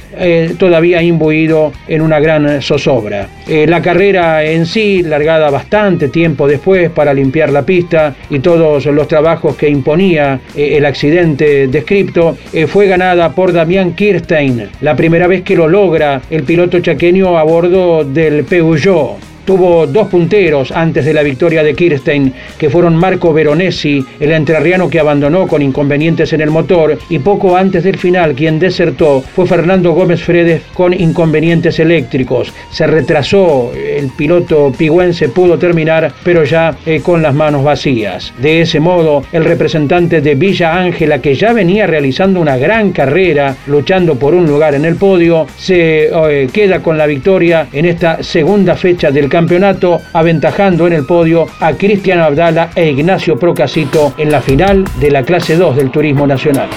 todavía 0.57 1.01
imbuido 1.01 1.71
en 1.87 2.01
una 2.01 2.19
gran 2.19 2.61
zozobra. 2.61 3.27
la 3.47 3.81
carrera 3.81 4.43
en 4.43 4.65
sí, 4.65 5.03
largada 5.03 5.49
bastante 5.49 6.09
tiempo 6.09 6.47
después 6.47 6.89
para 6.91 7.13
limpiar 7.13 7.51
la 7.51 7.63
pista 7.63 8.15
y 8.29 8.39
todos 8.39 8.85
los 8.85 9.07
trabajos 9.07 9.55
que 9.55 9.69
imponía 9.69 10.39
el 10.55 10.85
accidente 10.85 11.67
descripto, 11.67 12.37
fue 12.67 12.87
ganada 12.87 13.31
por 13.31 13.53
Damián 13.53 13.92
Kirstein, 13.95 14.69
la 14.81 14.95
primera 14.95 15.27
vez 15.27 15.43
que 15.43 15.55
lo 15.55 15.67
logra 15.67 16.21
el 16.29 16.43
piloto 16.43 16.79
chaqueño 16.79 17.37
a 17.37 17.43
bordo 17.43 18.03
del 18.03 18.43
Peugeot 18.43 19.32
tuvo 19.45 19.87
dos 19.87 20.07
punteros 20.07 20.71
antes 20.71 21.05
de 21.05 21.13
la 21.13 21.23
victoria 21.23 21.63
de 21.63 21.73
Kirstein, 21.73 22.33
que 22.57 22.69
fueron 22.69 22.95
Marco 22.95 23.33
Veronesi, 23.33 24.03
el 24.19 24.31
entrerriano 24.31 24.89
que 24.89 24.99
abandonó 24.99 25.47
con 25.47 25.61
inconvenientes 25.61 26.33
en 26.33 26.41
el 26.41 26.51
motor, 26.51 26.97
y 27.09 27.19
poco 27.19 27.55
antes 27.55 27.83
del 27.83 27.97
final 27.97 28.33
quien 28.33 28.59
desertó 28.59 29.21
fue 29.21 29.45
Fernando 29.45 29.93
Gómez 29.93 30.21
Fredes 30.23 30.61
con 30.73 30.93
inconvenientes 30.93 31.79
eléctricos. 31.79 32.53
Se 32.71 32.87
retrasó, 32.87 33.71
el 33.73 34.09
piloto 34.17 34.71
pigüense 34.77 35.29
pudo 35.29 35.57
terminar, 35.57 36.11
pero 36.23 36.43
ya 36.43 36.75
eh, 36.85 37.01
con 37.01 37.21
las 37.21 37.33
manos 37.33 37.63
vacías. 37.63 38.33
De 38.39 38.61
ese 38.61 38.79
modo, 38.79 39.23
el 39.31 39.45
representante 39.45 40.21
de 40.21 40.35
Villa 40.35 40.77
Ángela, 40.77 41.19
que 41.19 41.35
ya 41.35 41.53
venía 41.53 41.87
realizando 41.87 42.39
una 42.39 42.57
gran 42.57 42.91
carrera, 42.91 43.55
luchando 43.67 44.15
por 44.15 44.33
un 44.33 44.45
lugar 44.45 44.75
en 44.75 44.85
el 44.85 44.95
podio, 44.95 45.47
se 45.57 46.09
eh, 46.09 46.47
queda 46.51 46.81
con 46.81 46.97
la 46.97 47.05
victoria 47.05 47.67
en 47.71 47.85
esta 47.85 48.23
segunda 48.23 48.75
fecha 48.75 49.11
del 49.11 49.29
campeonato, 49.33 49.99
aventajando 50.13 50.85
en 50.85 50.93
el 50.93 51.07
podio 51.07 51.47
a 51.59 51.73
Cristian 51.73 52.19
Abdala 52.19 52.69
e 52.75 52.91
Ignacio 52.91 53.35
Procasito 53.35 54.13
en 54.15 54.31
la 54.31 54.39
final 54.41 54.85
de 54.99 55.09
la 55.09 55.23
clase 55.23 55.57
2 55.57 55.75
del 55.75 55.89
Turismo 55.89 56.27
Nacional. 56.27 56.69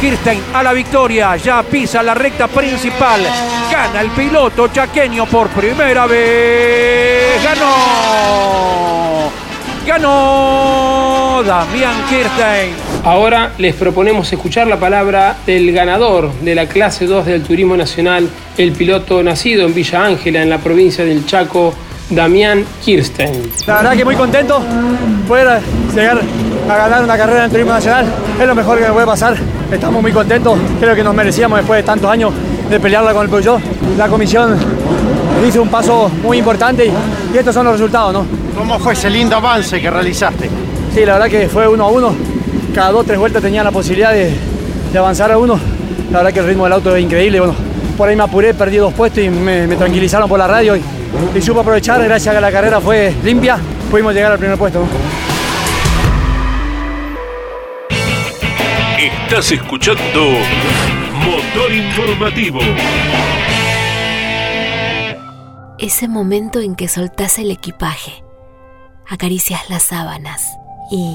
Kirstein 0.00 0.40
a 0.52 0.62
la 0.62 0.72
victoria, 0.72 1.34
ya 1.34 1.64
pisa 1.64 2.04
la 2.04 2.14
recta 2.14 2.46
principal, 2.46 3.20
gana 3.72 4.00
el 4.00 4.10
piloto 4.10 4.68
chaqueño 4.68 5.26
por 5.26 5.48
primera 5.48 6.06
vez, 6.06 7.42
ganó, 7.42 8.73
ganó 9.86 11.42
Damián 11.46 11.94
Kirstein. 12.08 12.74
Ahora 13.04 13.52
les 13.58 13.74
proponemos 13.74 14.32
escuchar 14.32 14.66
la 14.66 14.78
palabra 14.78 15.36
del 15.46 15.72
ganador 15.72 16.32
de 16.40 16.54
la 16.54 16.66
clase 16.66 17.06
2 17.06 17.26
del 17.26 17.42
Turismo 17.42 17.76
Nacional, 17.76 18.28
el 18.56 18.72
piloto 18.72 19.22
nacido 19.22 19.66
en 19.66 19.74
Villa 19.74 20.04
Ángela, 20.04 20.42
en 20.42 20.50
la 20.50 20.58
provincia 20.58 21.04
del 21.04 21.26
Chaco, 21.26 21.74
Damián 22.10 22.64
Kirsten. 22.82 23.50
La 23.66 23.76
verdad 23.76 23.92
que 23.92 24.04
muy 24.04 24.16
contento 24.16 24.62
poder 25.28 25.60
llegar 25.94 26.20
a 26.68 26.76
ganar 26.76 27.04
una 27.04 27.16
carrera 27.16 27.38
en 27.40 27.44
el 27.44 27.50
Turismo 27.50 27.72
Nacional. 27.72 28.06
Es 28.40 28.46
lo 28.46 28.54
mejor 28.54 28.78
que 28.78 28.86
me 28.86 28.92
puede 28.92 29.06
pasar. 29.06 29.36
Estamos 29.70 30.00
muy 30.00 30.12
contentos. 30.12 30.58
Creo 30.80 30.94
que 30.94 31.02
nos 31.02 31.14
merecíamos 31.14 31.58
después 31.58 31.78
de 31.78 31.82
tantos 31.82 32.10
años 32.10 32.32
de 32.70 32.80
pelearla 32.80 33.12
con 33.12 33.24
el 33.24 33.30
Peugeot. 33.30 33.60
La 33.98 34.08
comisión 34.08 34.56
hizo 35.46 35.62
un 35.62 35.68
paso 35.68 36.10
muy 36.22 36.38
importante 36.38 36.86
y, 36.86 37.36
estos 37.36 37.54
son 37.54 37.64
los 37.64 37.74
resultados, 37.74 38.12
¿no? 38.12 38.26
¿Cómo 38.56 38.78
fue 38.78 38.92
ese 38.92 39.10
lindo 39.10 39.36
avance 39.36 39.80
que 39.80 39.90
realizaste? 39.90 40.48
Sí, 40.94 41.04
la 41.04 41.14
verdad 41.14 41.28
que 41.28 41.48
fue 41.48 41.66
uno 41.66 41.84
a 41.84 41.88
uno 41.88 42.14
cada 42.74 42.90
dos 42.90 43.02
o 43.02 43.04
tres 43.04 43.18
vueltas 43.18 43.40
tenía 43.40 43.62
la 43.62 43.70
posibilidad 43.70 44.12
de, 44.12 44.34
avanzar 44.98 45.30
a 45.30 45.38
uno. 45.38 45.58
La 46.10 46.18
verdad 46.18 46.32
que 46.32 46.40
el 46.40 46.46
ritmo 46.46 46.64
del 46.64 46.72
auto 46.72 46.94
es 46.94 47.02
increíble. 47.02 47.38
Bueno, 47.38 47.54
por 47.96 48.08
ahí 48.08 48.16
me 48.16 48.24
apuré, 48.24 48.52
perdí 48.52 48.76
dos 48.76 48.92
puestos 48.92 49.22
y 49.22 49.30
me, 49.30 49.66
tranquilizaron 49.76 50.28
por 50.28 50.38
la 50.38 50.46
radio 50.46 50.76
y, 50.76 50.82
y, 51.34 51.40
supo 51.40 51.60
aprovechar. 51.60 52.02
Gracias 52.02 52.32
a 52.32 52.36
que 52.36 52.40
la 52.40 52.50
carrera 52.50 52.80
fue 52.80 53.14
limpia, 53.22 53.58
pudimos 53.90 54.12
llegar 54.12 54.32
al 54.32 54.38
primer 54.38 54.58
puesto. 54.58 54.84
Estás 58.98 59.52
escuchando 59.52 60.30
Motor 61.24 61.72
Informativo. 61.72 62.60
Ese 65.84 66.08
momento 66.08 66.60
en 66.60 66.76
que 66.76 66.88
soltás 66.88 67.38
el 67.38 67.50
equipaje, 67.50 68.24
acaricias 69.06 69.68
las 69.68 69.82
sábanas 69.82 70.56
y 70.90 71.14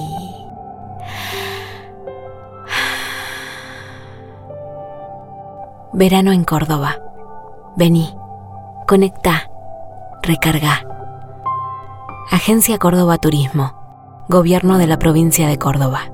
Verano 5.91 6.31
en 6.33 6.43
Córdoba. 6.43 6.99
Vení, 7.77 8.13
conecta, 8.87 9.49
recarga. 10.21 10.85
Agencia 12.29 12.77
Córdoba 12.77 13.17
Turismo. 13.17 13.73
Gobierno 14.29 14.77
de 14.77 14.85
la 14.85 14.99
provincia 14.99 15.47
de 15.47 15.57
Córdoba. 15.57 16.11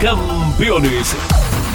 Campeones. 0.00 1.16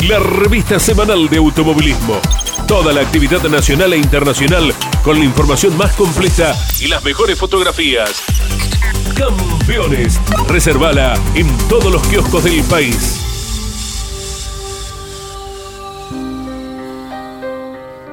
La 0.08 0.20
revista 0.20 0.80
semanal 0.80 1.27
de 1.27 1.36
automovilismo. 1.36 2.22
Toda 2.66 2.94
la 2.94 3.02
actividad 3.02 3.44
nacional 3.44 3.94
e 3.94 3.98
internacional 3.98 4.74
con 5.04 5.20
la 5.20 5.26
información 5.26 5.78
más 5.78 5.94
completa 5.96 6.56
y 6.80 6.88
las 6.88 7.04
mejores 7.04 7.38
fotografías. 7.38 8.24
Campeones. 9.16 10.20
Reservala 10.48 11.20
en 11.36 11.48
todos 11.70 11.92
los 11.92 12.06
kioscos 12.08 12.44
del 12.44 12.64
país. 12.64 13.24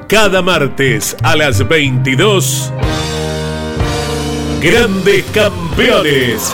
Cada 0.07 0.41
martes 0.41 1.15
a 1.23 1.35
las 1.35 1.67
22. 1.67 2.71
Grandes 4.61 5.25
Campeones. 5.33 6.53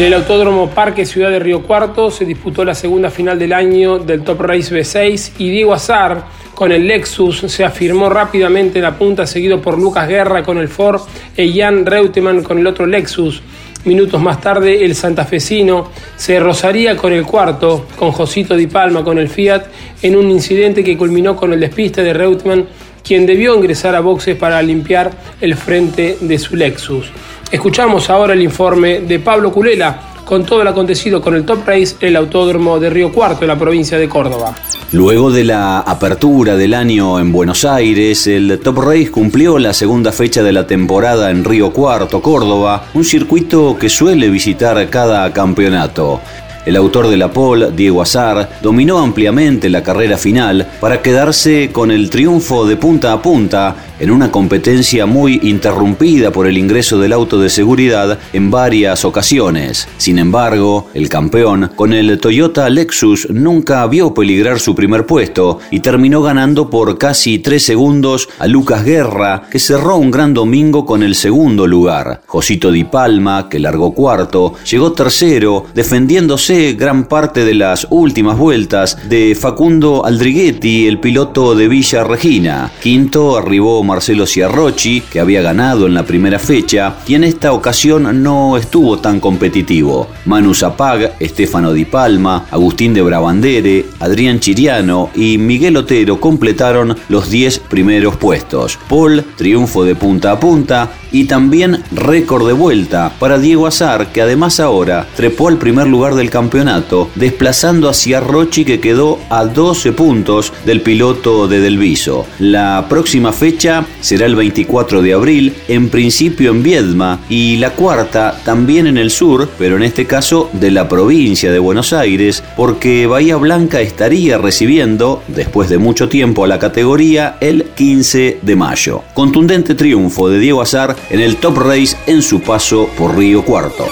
En 0.00 0.06
el 0.06 0.14
Autódromo 0.14 0.70
Parque 0.70 1.04
Ciudad 1.04 1.28
de 1.28 1.38
Río 1.38 1.60
Cuarto 1.60 2.10
se 2.10 2.24
disputó 2.24 2.64
la 2.64 2.74
segunda 2.74 3.10
final 3.10 3.38
del 3.38 3.52
año 3.52 3.98
del 3.98 4.22
Top 4.22 4.40
Race 4.40 4.74
B6 4.74 5.32
y 5.36 5.50
Diego 5.50 5.74
Azar 5.74 6.24
con 6.54 6.72
el 6.72 6.86
Lexus 6.86 7.40
se 7.40 7.66
afirmó 7.66 8.08
rápidamente 8.08 8.78
en 8.78 8.84
la 8.84 8.96
punta 8.96 9.26
seguido 9.26 9.60
por 9.60 9.78
Lucas 9.78 10.08
Guerra 10.08 10.42
con 10.42 10.56
el 10.56 10.68
Ford 10.68 11.02
e 11.36 11.52
Jan 11.52 11.84
Reutemann 11.84 12.42
con 12.42 12.58
el 12.58 12.66
otro 12.66 12.86
Lexus. 12.86 13.42
Minutos 13.84 14.22
más 14.22 14.40
tarde 14.40 14.86
el 14.86 14.94
santafesino 14.94 15.90
se 16.16 16.40
rozaría 16.40 16.96
con 16.96 17.12
el 17.12 17.26
cuarto, 17.26 17.86
con 17.94 18.12
Josito 18.12 18.56
Di 18.56 18.68
Palma 18.68 19.04
con 19.04 19.18
el 19.18 19.28
Fiat, 19.28 19.66
en 20.00 20.16
un 20.16 20.30
incidente 20.30 20.82
que 20.82 20.96
culminó 20.96 21.36
con 21.36 21.52
el 21.52 21.60
despiste 21.60 22.02
de 22.02 22.14
Reutemann, 22.14 22.66
quien 23.10 23.26
debió 23.26 23.56
ingresar 23.56 23.96
a 23.96 24.00
boxes 24.00 24.36
para 24.36 24.62
limpiar 24.62 25.10
el 25.40 25.56
frente 25.56 26.16
de 26.20 26.38
su 26.38 26.54
Lexus. 26.54 27.10
Escuchamos 27.50 28.08
ahora 28.08 28.34
el 28.34 28.40
informe 28.40 29.00
de 29.00 29.18
Pablo 29.18 29.50
Culela 29.50 30.00
con 30.24 30.44
todo 30.44 30.62
el 30.62 30.68
acontecido 30.68 31.20
con 31.20 31.34
el 31.34 31.44
Top 31.44 31.66
Race 31.66 31.96
en 31.98 32.10
el 32.10 32.14
Autódromo 32.14 32.78
de 32.78 32.88
Río 32.88 33.10
Cuarto, 33.10 33.40
en 33.42 33.48
la 33.48 33.58
provincia 33.58 33.98
de 33.98 34.08
Córdoba. 34.08 34.54
Luego 34.92 35.32
de 35.32 35.42
la 35.42 35.80
apertura 35.80 36.54
del 36.54 36.72
año 36.72 37.18
en 37.18 37.32
Buenos 37.32 37.64
Aires, 37.64 38.28
el 38.28 38.60
Top 38.60 38.78
Race 38.78 39.10
cumplió 39.10 39.58
la 39.58 39.72
segunda 39.72 40.12
fecha 40.12 40.44
de 40.44 40.52
la 40.52 40.68
temporada 40.68 41.32
en 41.32 41.44
Río 41.44 41.72
Cuarto, 41.72 42.22
Córdoba, 42.22 42.84
un 42.94 43.04
circuito 43.04 43.76
que 43.76 43.88
suele 43.88 44.30
visitar 44.30 44.88
cada 44.88 45.32
campeonato. 45.32 46.20
El 46.66 46.76
autor 46.76 47.08
de 47.08 47.16
la 47.16 47.32
pole, 47.32 47.70
Diego 47.74 48.02
Azar, 48.02 48.58
dominó 48.62 48.98
ampliamente 48.98 49.70
la 49.70 49.82
carrera 49.82 50.18
final 50.18 50.68
para 50.78 51.00
quedarse 51.00 51.70
con 51.72 51.90
el 51.90 52.10
triunfo 52.10 52.66
de 52.66 52.76
punta 52.76 53.12
a 53.12 53.22
punta 53.22 53.76
en 53.98 54.10
una 54.10 54.30
competencia 54.30 55.06
muy 55.06 55.40
interrumpida 55.42 56.30
por 56.32 56.46
el 56.46 56.58
ingreso 56.58 56.98
del 56.98 57.12
auto 57.12 57.38
de 57.38 57.48
seguridad 57.48 58.18
en 58.32 58.50
varias 58.50 59.04
ocasiones. 59.04 59.88
Sin 59.96 60.18
embargo, 60.18 60.88
el 60.94 61.08
campeón, 61.08 61.70
con 61.76 61.92
el 61.92 62.18
Toyota 62.18 62.68
Lexus, 62.68 63.28
nunca 63.30 63.86
vio 63.86 64.12
peligrar 64.12 64.58
su 64.60 64.74
primer 64.74 65.06
puesto 65.06 65.60
y 65.70 65.80
terminó 65.80 66.22
ganando 66.22 66.68
por 66.70 66.98
casi 66.98 67.38
tres 67.38 67.62
segundos 67.62 68.28
a 68.38 68.46
Lucas 68.46 68.84
Guerra, 68.84 69.42
que 69.50 69.58
cerró 69.58 69.96
un 69.96 70.10
gran 70.10 70.34
domingo 70.34 70.84
con 70.84 71.02
el 71.02 71.14
segundo 71.14 71.66
lugar. 71.66 72.22
Josito 72.26 72.70
Di 72.70 72.84
Palma, 72.84 73.48
que 73.48 73.58
largó 73.58 73.92
cuarto, 73.92 74.54
llegó 74.70 74.92
tercero, 74.92 75.66
defendiéndose 75.74 76.49
gran 76.50 77.04
parte 77.04 77.44
de 77.44 77.54
las 77.54 77.86
últimas 77.90 78.36
vueltas 78.36 79.08
de 79.08 79.36
Facundo 79.40 80.04
Aldriguetti, 80.04 80.88
el 80.88 80.98
piloto 80.98 81.54
de 81.54 81.68
Villa 81.68 82.02
Regina. 82.02 82.72
Quinto 82.82 83.38
arribó 83.38 83.84
Marcelo 83.84 84.26
Ciarrochi, 84.26 85.00
que 85.00 85.20
había 85.20 85.42
ganado 85.42 85.86
en 85.86 85.94
la 85.94 86.04
primera 86.04 86.40
fecha, 86.40 86.96
y 87.06 87.14
en 87.14 87.22
esta 87.22 87.52
ocasión 87.52 88.22
no 88.24 88.56
estuvo 88.56 88.98
tan 88.98 89.20
competitivo. 89.20 90.08
Manu 90.24 90.52
Zapag, 90.52 91.14
Estefano 91.20 91.72
Di 91.72 91.84
Palma, 91.84 92.46
Agustín 92.50 92.94
de 92.94 93.02
Brabandere, 93.02 93.86
Adrián 94.00 94.40
Chiriano 94.40 95.10
y 95.14 95.38
Miguel 95.38 95.76
Otero 95.76 96.18
completaron 96.18 96.96
los 97.08 97.30
10 97.30 97.60
primeros 97.60 98.16
puestos. 98.16 98.76
Paul, 98.88 99.24
triunfo 99.36 99.84
de 99.84 99.94
punta 99.94 100.32
a 100.32 100.40
punta, 100.40 100.90
y 101.12 101.24
también 101.24 101.82
récord 101.92 102.46
de 102.46 102.52
vuelta 102.52 103.12
para 103.18 103.38
Diego 103.38 103.66
Azar, 103.66 104.12
que 104.12 104.22
además 104.22 104.60
ahora 104.60 105.06
trepó 105.16 105.48
al 105.48 105.58
primer 105.58 105.86
lugar 105.86 106.14
del 106.14 106.30
campeonato, 106.30 107.10
desplazando 107.14 107.88
a 107.88 107.94
Ciarrochi 107.94 108.64
que 108.64 108.80
quedó 108.80 109.18
a 109.28 109.44
12 109.44 109.92
puntos 109.92 110.52
del 110.64 110.80
piloto 110.80 111.48
de 111.48 111.60
Delviso. 111.60 112.26
La 112.38 112.86
próxima 112.88 113.32
fecha 113.32 113.84
será 114.00 114.26
el 114.26 114.36
24 114.36 115.02
de 115.02 115.12
abril, 115.12 115.54
en 115.68 115.88
principio 115.88 116.50
en 116.50 116.62
Viedma, 116.62 117.20
y 117.28 117.56
la 117.56 117.70
cuarta 117.70 118.38
también 118.44 118.86
en 118.86 118.96
el 118.96 119.10
sur, 119.10 119.48
pero 119.58 119.76
en 119.76 119.82
este 119.82 120.06
caso 120.06 120.50
de 120.52 120.70
la 120.70 120.88
provincia 120.88 121.52
de 121.52 121.58
Buenos 121.58 121.92
Aires, 121.92 122.42
porque 122.56 123.06
Bahía 123.06 123.36
Blanca 123.36 123.80
estaría 123.80 124.38
recibiendo, 124.38 125.22
después 125.28 125.68
de 125.68 125.78
mucho 125.78 126.08
tiempo 126.08 126.44
a 126.44 126.48
la 126.48 126.58
categoría, 126.58 127.36
el 127.40 127.64
15 127.74 128.40
de 128.42 128.56
mayo. 128.56 129.02
Contundente 129.14 129.74
triunfo 129.74 130.28
de 130.28 130.38
Diego 130.38 130.62
Azar 130.62 130.96
en 131.08 131.20
el 131.20 131.36
Top 131.36 131.58
Race 131.58 131.96
en 132.06 132.22
su 132.22 132.40
paso 132.42 132.88
por 132.96 133.16
Río 133.16 133.44
Cuarto. 133.44 133.86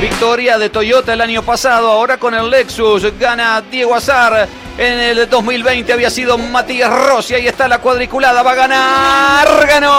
Victoria 0.00 0.58
de 0.58 0.70
Toyota 0.70 1.12
el 1.12 1.20
año 1.20 1.42
pasado, 1.42 1.90
ahora 1.90 2.16
con 2.16 2.32
el 2.34 2.48
Lexus 2.48 3.06
gana 3.18 3.62
Diego 3.70 3.94
Azar. 3.94 4.48
En 4.78 4.98
el 4.98 5.28
2020 5.28 5.92
había 5.92 6.08
sido 6.08 6.38
Matías 6.38 6.90
Rossi, 6.90 7.34
ahí 7.34 7.46
está 7.46 7.68
la 7.68 7.80
cuadriculada, 7.80 8.42
va 8.42 8.52
a 8.52 8.54
ganar, 8.54 9.66
ganó. 9.66 9.90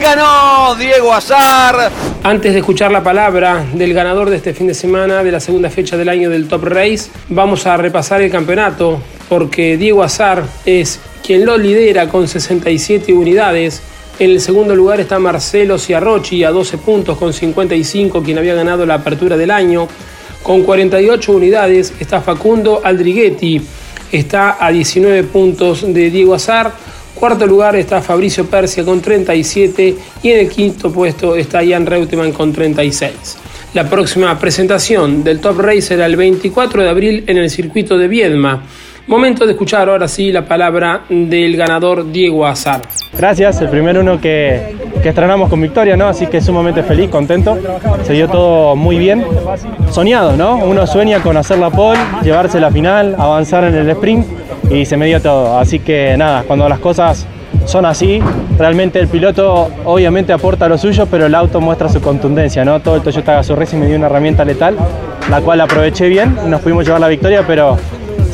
Ganó 0.00 0.76
Diego 0.76 1.12
Azar. 1.12 1.90
Antes 2.26 2.54
de 2.54 2.58
escuchar 2.58 2.90
la 2.90 3.04
palabra 3.04 3.64
del 3.72 3.94
ganador 3.94 4.30
de 4.30 4.38
este 4.38 4.52
fin 4.52 4.66
de 4.66 4.74
semana 4.74 5.22
de 5.22 5.30
la 5.30 5.38
segunda 5.38 5.70
fecha 5.70 5.96
del 5.96 6.08
año 6.08 6.28
del 6.28 6.48
Top 6.48 6.64
Race, 6.64 7.08
vamos 7.28 7.68
a 7.68 7.76
repasar 7.76 8.20
el 8.20 8.32
campeonato 8.32 9.00
porque 9.28 9.76
Diego 9.76 10.02
Azar 10.02 10.42
es 10.64 10.98
quien 11.24 11.46
lo 11.46 11.56
lidera 11.56 12.08
con 12.08 12.26
67 12.26 13.12
unidades. 13.12 13.80
En 14.18 14.30
el 14.30 14.40
segundo 14.40 14.74
lugar 14.74 14.98
está 14.98 15.20
Marcelo 15.20 15.78
Ciarrochi 15.78 16.42
a 16.42 16.50
12 16.50 16.78
puntos 16.78 17.16
con 17.16 17.32
55, 17.32 18.20
quien 18.24 18.38
había 18.38 18.56
ganado 18.56 18.84
la 18.86 18.94
apertura 18.94 19.36
del 19.36 19.52
año. 19.52 19.86
Con 20.42 20.64
48 20.64 21.30
unidades 21.30 21.94
está 22.00 22.20
Facundo 22.22 22.80
Aldriguetti, 22.82 23.62
está 24.10 24.56
a 24.58 24.72
19 24.72 25.22
puntos 25.22 25.94
de 25.94 26.10
Diego 26.10 26.34
Azar. 26.34 26.72
Cuarto 27.18 27.46
lugar 27.46 27.74
está 27.76 28.02
Fabricio 28.02 28.44
Persia 28.44 28.84
con 28.84 29.00
37 29.00 29.96
y 30.22 30.30
en 30.30 30.40
el 30.40 30.50
quinto 30.50 30.92
puesto 30.92 31.34
está 31.34 31.66
Jan 31.66 31.86
Reutemann 31.86 32.30
con 32.30 32.52
36. 32.52 33.38
La 33.72 33.88
próxima 33.88 34.38
presentación 34.38 35.24
del 35.24 35.40
Top 35.40 35.58
Race 35.58 35.80
será 35.80 36.04
el 36.04 36.14
24 36.14 36.82
de 36.82 36.88
abril 36.90 37.24
en 37.26 37.38
el 37.38 37.48
circuito 37.48 37.96
de 37.96 38.06
Viedma. 38.06 38.62
Momento 39.06 39.46
de 39.46 39.52
escuchar 39.52 39.88
ahora 39.88 40.08
sí 40.08 40.30
la 40.30 40.46
palabra 40.46 41.04
del 41.08 41.56
ganador 41.56 42.12
Diego 42.12 42.44
Azar. 42.44 42.82
Gracias, 43.16 43.62
el 43.62 43.70
primer 43.70 43.96
uno 43.96 44.20
que, 44.20 44.75
que 45.02 45.08
estrenamos 45.08 45.48
con 45.48 45.60
victoria, 45.60 45.96
¿no? 45.96 46.06
Así 46.06 46.26
que 46.26 46.40
sumamente 46.40 46.82
feliz, 46.82 47.10
contento. 47.10 47.56
Se 48.04 48.12
dio 48.12 48.28
todo 48.28 48.76
muy 48.76 48.98
bien. 48.98 49.24
Soñado, 49.90 50.36
¿no? 50.36 50.56
Uno 50.56 50.86
sueña 50.86 51.20
con 51.20 51.36
hacer 51.36 51.58
la 51.58 51.70
pole, 51.70 51.98
llevarse 52.22 52.60
la 52.60 52.70
final, 52.70 53.14
avanzar 53.18 53.64
en 53.64 53.74
el 53.74 53.88
sprint 53.90 54.26
y 54.70 54.84
se 54.84 54.96
me 54.96 55.06
dio 55.06 55.20
todo. 55.20 55.58
Así 55.58 55.78
que 55.78 56.16
nada, 56.16 56.44
cuando 56.46 56.68
las 56.68 56.78
cosas 56.78 57.26
son 57.64 57.84
así, 57.84 58.20
realmente 58.58 58.98
el 59.00 59.08
piloto 59.08 59.68
obviamente 59.84 60.32
aporta 60.32 60.68
lo 60.68 60.78
suyo, 60.78 61.06
pero 61.10 61.26
el 61.26 61.34
auto 61.34 61.60
muestra 61.60 61.88
su 61.88 62.00
contundencia, 62.00 62.64
¿no? 62.64 62.80
Todo 62.80 62.96
el 62.96 63.02
Toyota 63.02 63.34
Gazoo 63.34 63.56
Racing 63.56 63.78
me 63.78 63.86
dio 63.86 63.96
una 63.96 64.06
herramienta 64.06 64.44
letal, 64.44 64.76
la 65.30 65.40
cual 65.40 65.60
aproveché 65.60 66.08
bien, 66.08 66.36
nos 66.46 66.60
pudimos 66.60 66.84
llevar 66.84 67.00
la 67.00 67.08
victoria, 67.08 67.42
pero 67.46 67.76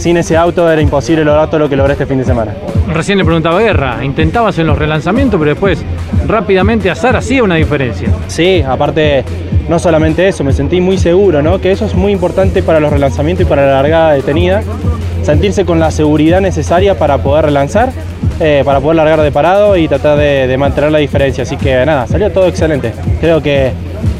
sin 0.02 0.16
ese 0.16 0.36
auto 0.36 0.68
era 0.68 0.82
imposible 0.82 1.24
lograr 1.24 1.46
todo 1.46 1.60
lo 1.60 1.68
que 1.68 1.76
logré 1.76 1.92
este 1.92 2.06
fin 2.06 2.18
de 2.18 2.24
semana. 2.24 2.52
Recién 2.92 3.18
le 3.18 3.24
preguntaba 3.24 3.60
a 3.60 3.62
Guerra, 3.62 4.04
intentabas 4.04 4.58
en 4.58 4.66
los 4.66 4.76
relanzamientos, 4.76 5.38
pero 5.38 5.50
después 5.50 5.84
rápidamente 6.26 6.90
Azar 6.90 7.14
hacía 7.14 7.44
una 7.44 7.54
diferencia. 7.54 8.08
Sí, 8.26 8.64
aparte 8.66 9.24
no 9.68 9.78
solamente 9.78 10.26
eso, 10.26 10.42
me 10.42 10.52
sentí 10.52 10.80
muy 10.80 10.98
seguro, 10.98 11.40
¿no? 11.40 11.60
Que 11.60 11.70
eso 11.70 11.84
es 11.84 11.94
muy 11.94 12.10
importante 12.10 12.64
para 12.64 12.80
los 12.80 12.92
relanzamientos 12.92 13.46
y 13.46 13.48
para 13.48 13.64
la 13.64 13.74
largada 13.74 14.14
detenida. 14.14 14.64
Sentirse 15.22 15.64
con 15.64 15.78
la 15.78 15.92
seguridad 15.92 16.40
necesaria 16.40 16.98
para 16.98 17.18
poder 17.18 17.44
relanzar, 17.44 17.92
eh, 18.40 18.62
para 18.64 18.80
poder 18.80 18.96
largar 18.96 19.20
de 19.20 19.30
parado 19.30 19.76
y 19.76 19.86
tratar 19.86 20.18
de, 20.18 20.48
de 20.48 20.56
mantener 20.58 20.90
la 20.90 20.98
diferencia. 20.98 21.44
Así 21.44 21.56
que 21.56 21.86
nada, 21.86 22.08
salió 22.08 22.32
todo 22.32 22.48
excelente. 22.48 22.92
Creo 23.20 23.40
que 23.40 23.70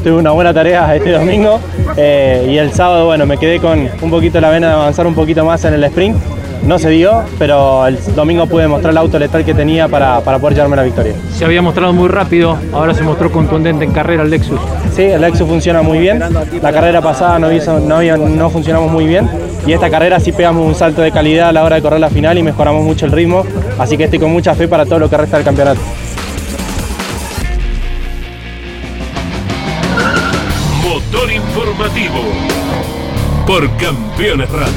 tuve 0.03 0.13
una 0.17 0.31
buena 0.31 0.53
tarea 0.53 0.95
este 0.95 1.11
domingo 1.19 1.59
eh, 1.97 2.47
y 2.49 2.57
el 2.57 2.71
sábado, 2.73 3.05
bueno, 3.05 3.25
me 3.25 3.37
quedé 3.37 3.59
con 3.59 3.89
un 4.01 4.09
poquito 4.09 4.39
la 4.41 4.49
vena 4.49 4.67
de 4.67 4.73
avanzar 4.73 5.07
un 5.07 5.15
poquito 5.15 5.43
más 5.45 5.63
en 5.65 5.73
el 5.73 5.83
sprint. 5.85 6.17
No 6.63 6.79
se 6.79 6.89
dio, 6.91 7.23
pero 7.37 7.85
el 7.87 7.97
domingo 8.15 8.45
pude 8.47 8.69
mostrar 8.69 8.91
el 8.91 8.97
auto 8.97 9.19
letal 9.19 9.43
que 9.43 9.53
tenía 9.53 9.89
para, 9.89 10.21
para 10.21 10.39
poder 10.39 10.55
llevarme 10.55 10.77
la 10.77 10.83
victoria. 10.83 11.11
Se 11.35 11.43
había 11.43 11.61
mostrado 11.61 11.91
muy 11.91 12.07
rápido, 12.07 12.57
ahora 12.71 12.93
se 12.93 13.03
mostró 13.03 13.29
contundente 13.33 13.83
en 13.83 13.91
carrera 13.91 14.23
el 14.23 14.29
Lexus. 14.29 14.61
Sí, 14.95 15.01
el 15.01 15.19
Lexus 15.19 15.45
funciona 15.45 15.81
muy 15.81 15.97
bien. 15.99 16.23
La 16.61 16.71
carrera 16.71 17.01
pasada 17.01 17.37
no, 17.37 17.51
hizo, 17.51 17.79
no, 17.81 17.97
había- 17.97 18.15
no 18.15 18.49
funcionamos 18.49 18.89
muy 18.89 19.05
bien. 19.05 19.29
Y 19.67 19.73
esta 19.73 19.89
carrera 19.89 20.21
sí 20.21 20.31
pegamos 20.31 20.65
un 20.65 20.73
salto 20.73 21.01
de 21.01 21.11
calidad 21.11 21.49
a 21.49 21.51
la 21.51 21.65
hora 21.65 21.75
de 21.75 21.81
correr 21.81 21.99
la 21.99 22.09
final 22.09 22.37
y 22.37 22.43
mejoramos 22.43 22.81
mucho 22.81 23.05
el 23.07 23.11
ritmo. 23.11 23.43
Así 23.77 23.97
que 23.97 24.05
estoy 24.05 24.19
con 24.19 24.31
mucha 24.31 24.55
fe 24.55 24.69
para 24.69 24.85
todo 24.85 24.99
lo 24.99 25.09
que 25.09 25.17
resta 25.17 25.35
del 25.35 25.45
campeonato. 25.45 25.81
Por 33.45 33.69
Campeones 33.77 34.49
Radio. 34.49 34.73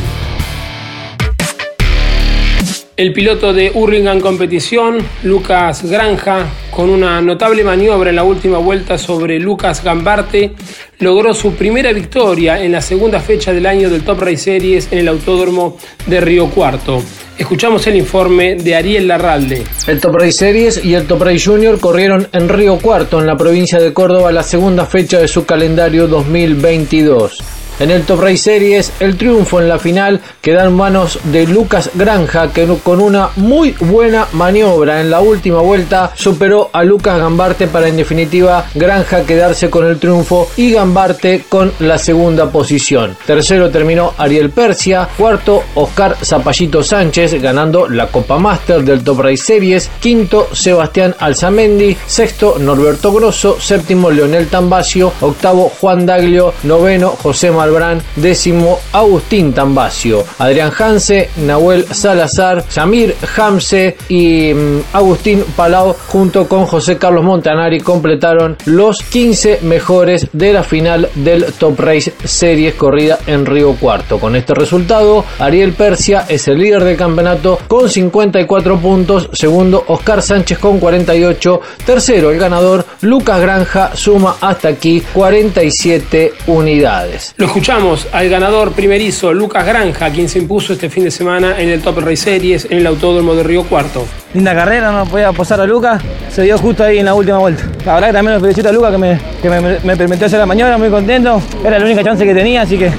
El 2.96 3.12
piloto 3.12 3.52
de 3.52 3.70
Hurlingham 3.74 4.20
Competición, 4.20 4.98
Lucas 5.22 5.85
Granja, 5.85 6.46
con 6.70 6.88
una 6.88 7.20
notable 7.20 7.62
maniobra 7.62 8.11
en 8.11 8.16
la 8.16 8.24
última 8.24 8.59
vuelta 8.59 8.96
sobre 8.96 9.38
Lucas 9.38 9.85
Gambarte, 9.85 10.52
logró 10.98 11.35
su 11.35 11.52
primera 11.52 11.92
victoria 11.92 12.62
en 12.62 12.72
la 12.72 12.81
segunda 12.81 13.20
fecha 13.20 13.52
del 13.52 13.66
año 13.66 13.90
del 13.90 14.02
Top 14.02 14.20
Race 14.20 14.38
Series 14.38 14.88
en 14.90 15.00
el 15.00 15.09
Autódromo 15.09 15.76
de 16.07 16.20
Río 16.22 16.48
Cuarto. 16.48 17.02
Escuchamos 17.37 17.87
el 17.87 17.96
informe 17.96 18.55
de 18.55 18.74
Ariel 18.74 19.09
Larralde. 19.09 19.62
El 19.87 20.00
Top 20.00 20.16
Race 20.16 20.33
Series 20.33 20.83
y 20.83 20.94
el 20.94 21.07
Top 21.07 21.22
Race 21.22 21.44
Junior 21.44 21.79
corrieron 21.79 22.26
en 22.33 22.48
Río 22.48 22.79
Cuarto, 22.79 23.20
en 23.20 23.26
la 23.26 23.37
provincia 23.37 23.79
de 23.79 23.92
Córdoba, 23.92 24.33
la 24.33 24.42
segunda 24.42 24.87
fecha 24.87 25.18
de 25.18 25.29
su 25.29 25.44
calendario 25.44 26.09
2022. 26.09 27.56
En 27.78 27.90
el 27.90 28.04
Top 28.04 28.20
Race 28.20 28.38
Series, 28.38 28.90
el 29.00 29.16
triunfo 29.16 29.60
en 29.60 29.68
la 29.68 29.78
final 29.78 30.20
queda 30.40 30.64
en 30.64 30.74
manos 30.74 31.18
de 31.24 31.46
Lucas 31.46 31.90
Granja, 31.94 32.50
que 32.52 32.66
con 32.82 33.00
una 33.02 33.28
muy 33.36 33.72
buena 33.80 34.26
maniobra 34.32 35.00
en 35.02 35.10
la 35.10 35.20
última 35.20 35.60
vuelta 35.60 36.12
superó 36.14 36.70
a 36.72 36.82
Lucas 36.84 37.18
Gambarte 37.18 37.66
para 37.66 37.88
en 37.88 37.98
definitiva 37.98 38.66
Granja 38.74 39.24
quedarse 39.24 39.68
con 39.68 39.86
el 39.86 39.98
triunfo 39.98 40.48
y 40.56 40.72
Gambarte 40.72 41.44
con 41.48 41.70
la 41.80 41.98
segunda 41.98 42.50
posición. 42.50 43.16
Tercero 43.26 43.70
terminó 43.70 44.14
Ariel 44.16 44.50
Persia, 44.50 45.08
cuarto 45.16 45.62
Oscar 45.74 46.16
Zapallito 46.22 46.82
Sánchez 46.82 47.34
ganando 47.42 47.88
la 47.88 48.06
Copa 48.06 48.38
Master 48.38 48.82
del 48.84 49.04
Top 49.04 49.20
Race 49.20 49.36
Series, 49.36 49.90
quinto 50.00 50.48
Sebastián 50.52 51.14
Alzamendi, 51.18 51.96
sexto 52.06 52.56
Norberto 52.58 53.12
Grosso, 53.12 53.60
séptimo 53.60 54.10
Leonel 54.10 54.48
Tambacio, 54.48 55.12
octavo 55.20 55.70
Juan 55.80 56.06
Daglio, 56.06 56.54
noveno 56.62 57.10
José 57.10 57.50
Malbrán, 57.66 58.00
décimo 58.14 58.79
Agustín 58.92 59.52
Tambacio, 59.52 60.24
Adrián 60.38 60.70
Hanse, 60.79 61.31
Nahuel 61.44 61.85
Salazar, 61.92 62.64
Samir 62.68 63.16
Hamse 63.37 63.96
y 64.09 64.55
mm, 64.55 64.81
Agustín 64.92 65.44
Palau 65.57 65.92
junto 66.07 66.46
con 66.46 66.64
José 66.66 66.96
Carlos 66.96 67.24
Montanari 67.24 67.81
completaron 67.81 68.57
los 68.66 69.02
15 69.02 69.61
mejores 69.62 70.29
de 70.33 70.52
la 70.52 70.62
final 70.62 71.09
del 71.16 71.46
Top 71.55 71.81
Race 71.81 72.14
Series 72.22 72.74
corrida 72.74 73.18
en 73.26 73.44
Río 73.44 73.74
Cuarto. 73.74 74.20
Con 74.20 74.37
este 74.37 74.55
resultado, 74.55 75.24
Ariel 75.40 75.72
Persia 75.72 76.24
es 76.29 76.46
el 76.46 76.59
líder 76.59 76.85
del 76.85 76.96
campeonato 76.96 77.59
con 77.66 77.88
54 77.88 78.79
puntos, 78.79 79.29
segundo 79.33 79.83
Oscar 79.88 80.22
Sánchez 80.22 80.61
con 80.61 80.79
48, 80.79 81.61
tercero 81.85 82.31
el 82.31 82.38
ganador 82.38 82.87
Lucas 83.00 83.40
Granja 83.40 83.96
suma 83.96 84.37
hasta 84.40 84.68
aquí 84.68 85.02
47 85.12 86.33
unidades. 86.46 87.35
Escuchamos 87.57 88.07
al 88.12 88.29
ganador 88.29 88.73
primerizo 88.73 89.33
Lucas 89.33 89.64
Granja, 89.64 90.11
quien 90.11 90.29
se 90.29 90.38
impuso 90.38 90.75
este 90.75 90.90
fin 90.90 91.05
de 91.05 91.11
semana 91.11 91.59
en 91.59 91.71
el 91.71 91.81
Top 91.81 91.97
Race 92.01 92.16
Series 92.16 92.66
en 92.69 92.77
el 92.81 92.87
Autódromo 92.87 93.35
de 93.35 93.42
Río 93.42 93.64
Cuarto. 93.64 94.05
Linda 94.35 94.55
carrera, 94.55 94.92
no 94.92 95.07
podía 95.07 95.33
posar 95.33 95.62
a 95.62 95.64
Lucas, 95.64 96.03
se 96.31 96.42
dio 96.42 96.59
justo 96.59 96.85
ahí 96.85 96.99
en 96.99 97.07
la 97.07 97.14
última 97.14 97.38
vuelta. 97.38 97.62
La 97.87 97.95
verdad 97.95 98.09
que 98.09 98.12
también 98.12 98.35
lo 98.35 98.40
felicito 98.42 98.69
a 98.69 98.73
Lucas 98.73 98.92
que, 98.92 98.99
me, 98.99 99.19
que 99.40 99.49
me, 99.49 99.79
me 99.83 99.97
permitió 99.97 100.27
hacer 100.27 100.38
la 100.38 100.45
maniobra, 100.45 100.77
muy 100.77 100.90
contento. 100.90 101.40
Era 101.64 101.79
la 101.79 101.85
única 101.87 102.05
chance 102.05 102.27
que 102.27 102.35
tenía, 102.35 102.61
así 102.61 102.77
que 102.77 102.90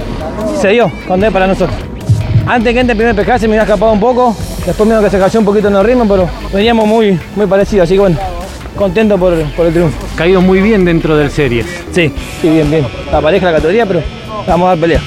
se 0.59 0.69
dio, 0.69 0.91
contento 1.07 1.33
para 1.33 1.45
nosotros. 1.45 1.77
Antes 2.47 2.73
que 2.73 2.79
entre 2.79 2.93
el 2.93 2.97
primer 2.97 3.15
PK 3.15 3.37
se 3.37 3.47
me 3.47 3.53
había 3.53 3.61
escapado 3.61 3.91
un 3.91 3.99
poco, 3.99 4.35
después 4.65 4.89
medio 4.89 5.03
que 5.03 5.11
se 5.11 5.19
cayó 5.19 5.39
un 5.39 5.45
poquito 5.45 5.67
en 5.67 5.75
el 5.75 5.83
ritmo, 5.83 6.07
pero 6.07 6.27
veníamos 6.51 6.87
muy, 6.87 7.19
muy 7.35 7.45
parecidos, 7.45 7.83
así 7.83 7.93
que 7.93 7.99
bueno, 7.99 8.17
contento 8.75 9.19
por, 9.19 9.39
por 9.51 9.67
el 9.67 9.73
triunfo. 9.73 10.03
Caído 10.15 10.41
muy 10.41 10.61
bien 10.61 10.83
dentro 10.83 11.15
del 11.15 11.29
Series. 11.29 11.67
Sí, 11.91 12.11
sí, 12.41 12.49
bien, 12.49 12.71
bien. 12.71 12.87
La 13.11 13.21
pareja 13.21 13.45
la 13.45 13.51
categoría, 13.51 13.85
pero 13.85 14.01
vamos 14.47 14.67
a 14.67 14.69
dar 14.69 14.79
pelea. 14.79 15.01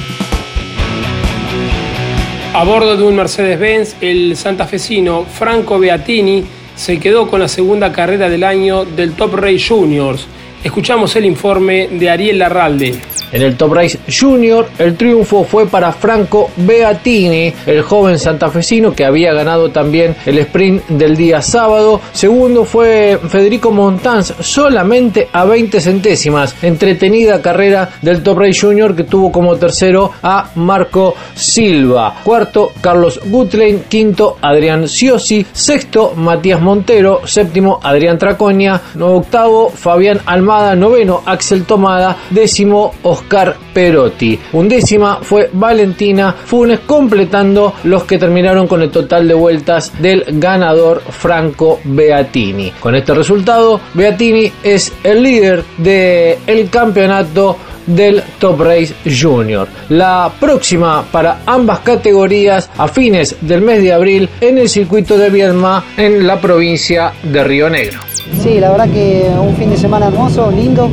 A 2.53 2.65
bordo 2.65 2.97
de 2.97 3.03
un 3.05 3.17
Mercedes-Benz, 3.17 3.97
el 4.01 4.37
santafesino 4.37 5.25
Franco 5.25 5.79
Beatini 5.79 6.45
se 6.75 6.99
quedó 6.99 7.29
con 7.29 7.41
la 7.41 7.49
segunda 7.49 7.93
carrera 7.93 8.29
del 8.29 8.45
año 8.45 8.85
del 8.85 9.13
Top 9.13 9.35
Race 9.35 9.67
Juniors. 9.69 10.27
Escuchamos 10.63 11.17
el 11.17 11.25
informe 11.25 11.89
de 11.89 12.11
Ariel 12.11 12.39
Larralde. 12.39 13.01
En 13.33 13.43
el 13.43 13.57
Top 13.57 13.73
Race 13.73 13.99
Junior, 14.09 14.69
el 14.79 14.97
triunfo 14.97 15.45
fue 15.45 15.67
para 15.67 15.93
Franco 15.93 16.51
Beatini, 16.57 17.53
el 17.65 17.83
joven 17.83 18.19
santafesino 18.19 18.93
que 18.93 19.05
había 19.05 19.33
ganado 19.33 19.71
también 19.71 20.17
el 20.27 20.39
sprint 20.39 20.87
del 20.89 21.17
día 21.17 21.41
sábado. 21.41 22.01
Segundo 22.13 22.65
fue 22.65 23.21
Federico 23.29 23.71
Montanz, 23.71 24.35
solamente 24.41 25.29
a 25.33 25.45
20 25.45 25.81
centésimas. 25.81 26.57
Entretenida 26.63 27.41
carrera 27.41 27.91
del 28.03 28.23
Top 28.23 28.39
Race 28.39 28.61
Junior 28.61 28.97
que 28.97 29.05
tuvo 29.05 29.31
como 29.31 29.57
tercero 29.57 30.11
a 30.23 30.51
Marco 30.57 31.15
Silva. 31.35 32.17
Cuarto, 32.25 32.73
Carlos 32.81 33.21
Gutlein. 33.27 33.85
Quinto, 33.89 34.39
Adrián 34.41 34.89
Ciosi. 34.89 35.47
Sexto, 35.53 36.15
Matías 36.17 36.61
Montero. 36.61 37.21
Séptimo, 37.27 37.79
Adrián 37.83 38.19
Traconia. 38.19 38.81
Octavo, 38.99 39.71
Fabián 39.71 40.21
Noveno, 40.51 41.23
Axel 41.25 41.65
Tomada. 41.65 42.17
Décimo, 42.29 42.93
Oscar 43.05 43.57
Perotti. 43.73 44.39
Undécima 44.53 45.21
fue 45.23 45.49
Valentina 45.53 46.33
Funes 46.33 46.81
completando 46.81 47.75
los 47.85 48.03
que 48.03 48.19
terminaron 48.19 48.67
con 48.67 48.83
el 48.83 48.91
total 48.91 49.29
de 49.29 49.35
vueltas 49.35 49.93
del 50.03 50.25
ganador 50.27 51.03
Franco 51.03 51.79
Beatini. 51.85 52.73
Con 52.81 52.97
este 52.97 53.15
resultado, 53.15 53.81
Beatini 53.95 54.51
es 54.65 54.93
el 55.05 55.23
líder 55.23 55.65
del 55.79 56.69
campeonato 56.69 57.57
del 57.95 58.23
Top 58.39 58.61
Race 58.61 58.95
Junior. 59.05 59.69
La 59.89 60.31
próxima 60.39 61.05
para 61.11 61.41
ambas 61.47 61.81
categorías 61.81 62.71
a 62.77 62.89
fines 62.89 63.37
del 63.41 63.63
mes 63.63 63.83
de 63.83 63.93
abril 63.93 64.29
en 64.41 64.59
el 64.59 64.69
circuito 64.69 65.19
de 65.19 65.31
Viedma 65.31 65.85
en 65.97 66.27
la 66.27 66.41
provincia 66.41 67.13
de 67.23 67.45
Río 67.45 67.69
Negro. 67.71 68.01
Sí, 68.43 68.61
la 68.61 68.71
verdad 68.71 68.89
que 68.89 69.29
un 69.41 69.55
fin 69.57 69.71
de 69.71 69.77
semana 69.77 70.07
hermoso, 70.07 70.51
lindo. 70.51 70.89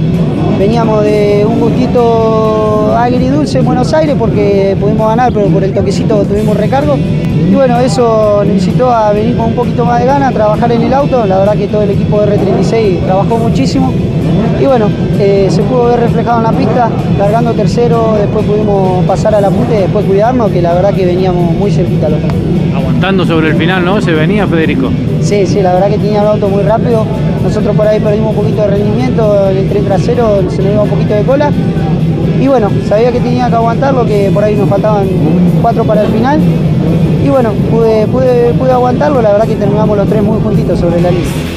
Veníamos 0.57 1.03
de 1.03 1.45
un 1.47 1.59
gustito 1.59 2.95
agridulce 2.97 3.59
en 3.59 3.65
Buenos 3.65 3.93
Aires 3.93 4.15
porque 4.17 4.75
pudimos 4.79 5.07
ganar, 5.07 5.31
pero 5.31 5.45
por 5.47 5.63
el 5.63 5.71
toquecito 5.71 6.23
tuvimos 6.23 6.57
recargo. 6.57 6.97
Y 6.97 7.53
bueno, 7.53 7.79
eso 7.79 8.43
necesitó 8.43 8.91
a 8.91 9.13
venir 9.13 9.37
con 9.37 9.47
un 9.47 9.55
poquito 9.55 9.85
más 9.85 9.99
de 9.99 10.07
gana, 10.07 10.31
trabajar 10.31 10.71
en 10.71 10.81
el 10.81 10.93
auto. 10.93 11.25
La 11.25 11.37
verdad 11.37 11.55
que 11.55 11.67
todo 11.67 11.83
el 11.83 11.91
equipo 11.91 12.21
de 12.21 12.37
R36 12.37 13.05
trabajó 13.05 13.37
muchísimo. 13.37 13.93
Y 14.59 14.65
bueno, 14.65 14.89
eh, 15.19 15.47
se 15.51 15.61
pudo 15.61 15.85
ver 15.85 15.99
reflejado 15.99 16.39
en 16.39 16.43
la 16.43 16.51
pista, 16.51 16.89
largando 17.17 17.53
tercero, 17.53 18.15
después 18.17 18.43
pudimos 18.45 19.05
pasar 19.05 19.35
a 19.35 19.41
la 19.41 19.49
punta 19.49 19.75
y 19.75 19.81
después 19.81 20.05
cuidarnos, 20.05 20.51
que 20.51 20.61
la 20.61 20.73
verdad 20.73 20.93
que 20.93 21.05
veníamos 21.05 21.53
muy 21.53 21.71
cerquita 21.71 22.09
los. 22.09 22.19
Aguantando 22.75 23.25
sobre 23.25 23.49
el 23.49 23.55
final, 23.55 23.85
¿no? 23.85 24.01
Se 24.01 24.11
venía 24.13 24.47
Federico. 24.47 24.89
Sí, 25.21 25.45
sí, 25.45 25.61
la 25.61 25.73
verdad 25.73 25.89
que 25.89 25.97
tenía 25.97 26.21
el 26.21 26.27
auto 26.27 26.49
muy 26.49 26.63
rápido. 26.63 27.05
Nosotros 27.43 27.75
por 27.75 27.87
ahí 27.87 27.99
perdimos 27.99 28.31
un 28.31 28.35
poquito 28.35 28.61
de 28.63 28.67
rendimiento, 28.67 29.49
en 29.49 29.57
el 29.57 29.69
tren 29.69 29.85
trasero 29.85 30.49
se 30.49 30.61
nos 30.63 30.73
iba 30.73 30.83
un 30.83 30.89
poquito 30.89 31.13
de 31.13 31.23
cola. 31.23 31.51
Y 32.39 32.47
bueno, 32.47 32.69
sabía 32.87 33.11
que 33.11 33.19
tenía 33.19 33.49
que 33.49 33.55
aguantarlo, 33.55 34.05
que 34.05 34.31
por 34.33 34.43
ahí 34.43 34.55
nos 34.55 34.69
faltaban 34.69 35.07
cuatro 35.61 35.83
para 35.83 36.01
el 36.01 36.07
final. 36.11 36.39
Y 37.23 37.29
bueno, 37.29 37.51
pude, 37.71 38.07
pude, 38.07 38.53
pude 38.53 38.71
aguantarlo, 38.71 39.21
la 39.21 39.33
verdad 39.33 39.47
que 39.47 39.55
terminamos 39.55 39.97
los 39.97 40.07
tres 40.07 40.23
muy 40.23 40.39
juntitos 40.41 40.79
sobre 40.79 40.99
la 41.01 41.11
línea. 41.11 41.56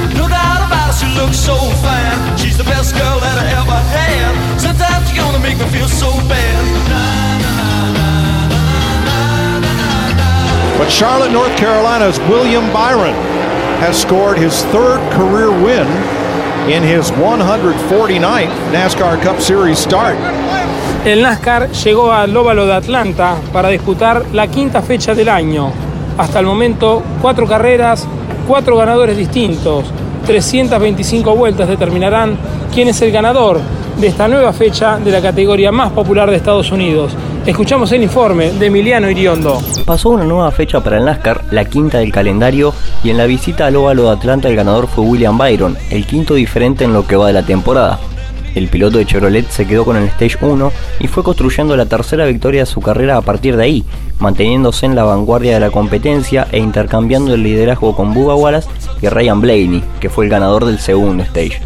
But 10.77 10.89
Charlotte, 10.89 11.31
North 11.31 11.55
Carolina's 11.57 12.19
William 12.21 12.71
Byron 12.73 13.13
has 13.79 14.01
scored 14.01 14.37
his 14.37 14.63
third 14.65 14.99
career 15.11 15.51
win 15.51 15.87
in 16.69 16.83
his 16.83 17.11
149th 17.11 18.71
NASCAR 18.71 19.21
Cup 19.21 19.39
Series 19.39 19.77
start. 19.77 20.17
El 21.05 21.21
NASCAR 21.21 21.71
llegó 21.71 22.11
al 22.11 22.35
óvalo 22.35 22.65
de 22.65 22.73
Atlanta 22.73 23.37
para 23.51 23.69
disputar 23.69 24.25
la 24.33 24.47
quinta 24.47 24.81
fecha 24.81 25.13
del 25.13 25.29
año. 25.29 25.71
Hasta 26.17 26.39
el 26.39 26.45
momento, 26.45 27.01
cuatro 27.21 27.47
carreras, 27.47 28.07
cuatro 28.47 28.75
ganadores 28.77 29.17
distintos. 29.17 29.85
325 30.25 31.35
vueltas 31.35 31.67
determinarán 31.67 32.37
quién 32.73 32.87
es 32.87 33.01
el 33.01 33.11
ganador 33.11 33.59
de 33.99 34.07
esta 34.07 34.27
nueva 34.27 34.53
fecha 34.53 34.97
de 34.97 35.11
la 35.11 35.21
categoría 35.21 35.71
más 35.71 35.91
popular 35.91 36.29
de 36.29 36.37
Estados 36.37 36.71
Unidos. 36.71 37.11
Escuchamos 37.45 37.91
el 37.91 38.03
informe 38.03 38.51
de 38.51 38.67
Emiliano 38.67 39.09
Iriondo. 39.09 39.59
Pasó 39.85 40.09
una 40.09 40.23
nueva 40.23 40.51
fecha 40.51 40.79
para 40.79 40.97
el 40.97 41.05
NASCAR, 41.05 41.43
la 41.51 41.65
quinta 41.65 41.99
del 41.99 42.11
calendario, 42.11 42.73
y 43.03 43.09
en 43.09 43.17
la 43.17 43.25
visita 43.25 43.65
al 43.65 43.75
óvalo 43.75 44.03
de 44.03 44.11
Atlanta 44.11 44.47
el 44.47 44.55
ganador 44.55 44.87
fue 44.87 45.05
William 45.05 45.37
Byron, 45.37 45.77
el 45.89 46.05
quinto 46.05 46.35
diferente 46.35 46.83
en 46.83 46.93
lo 46.93 47.05
que 47.05 47.15
va 47.15 47.27
de 47.27 47.33
la 47.33 47.43
temporada. 47.43 47.99
El 48.55 48.67
piloto 48.67 48.97
de 48.97 49.05
Chevrolet 49.05 49.49
se 49.49 49.65
quedó 49.65 49.85
con 49.85 49.95
el 49.95 50.05
Stage 50.05 50.37
1 50.41 50.71
y 50.99 51.07
fue 51.07 51.23
construyendo 51.23 51.77
la 51.77 51.85
tercera 51.85 52.25
victoria 52.25 52.61
de 52.61 52.65
su 52.65 52.81
carrera 52.81 53.17
a 53.17 53.21
partir 53.21 53.55
de 53.55 53.63
ahí, 53.63 53.85
manteniéndose 54.19 54.85
en 54.85 54.95
la 54.95 55.03
vanguardia 55.03 55.53
de 55.53 55.61
la 55.61 55.71
competencia 55.71 56.47
e 56.51 56.59
intercambiando 56.59 57.33
el 57.33 57.43
liderazgo 57.43 57.95
con 57.95 58.13
Bubba 58.13 58.35
Wallace 58.35 58.69
y 59.01 59.07
Ryan 59.07 59.39
Blaney, 59.39 59.83
que 59.99 60.09
fue 60.09 60.25
el 60.25 60.31
ganador 60.31 60.65
del 60.65 60.79
segundo 60.79 61.23
stage. 61.23 61.61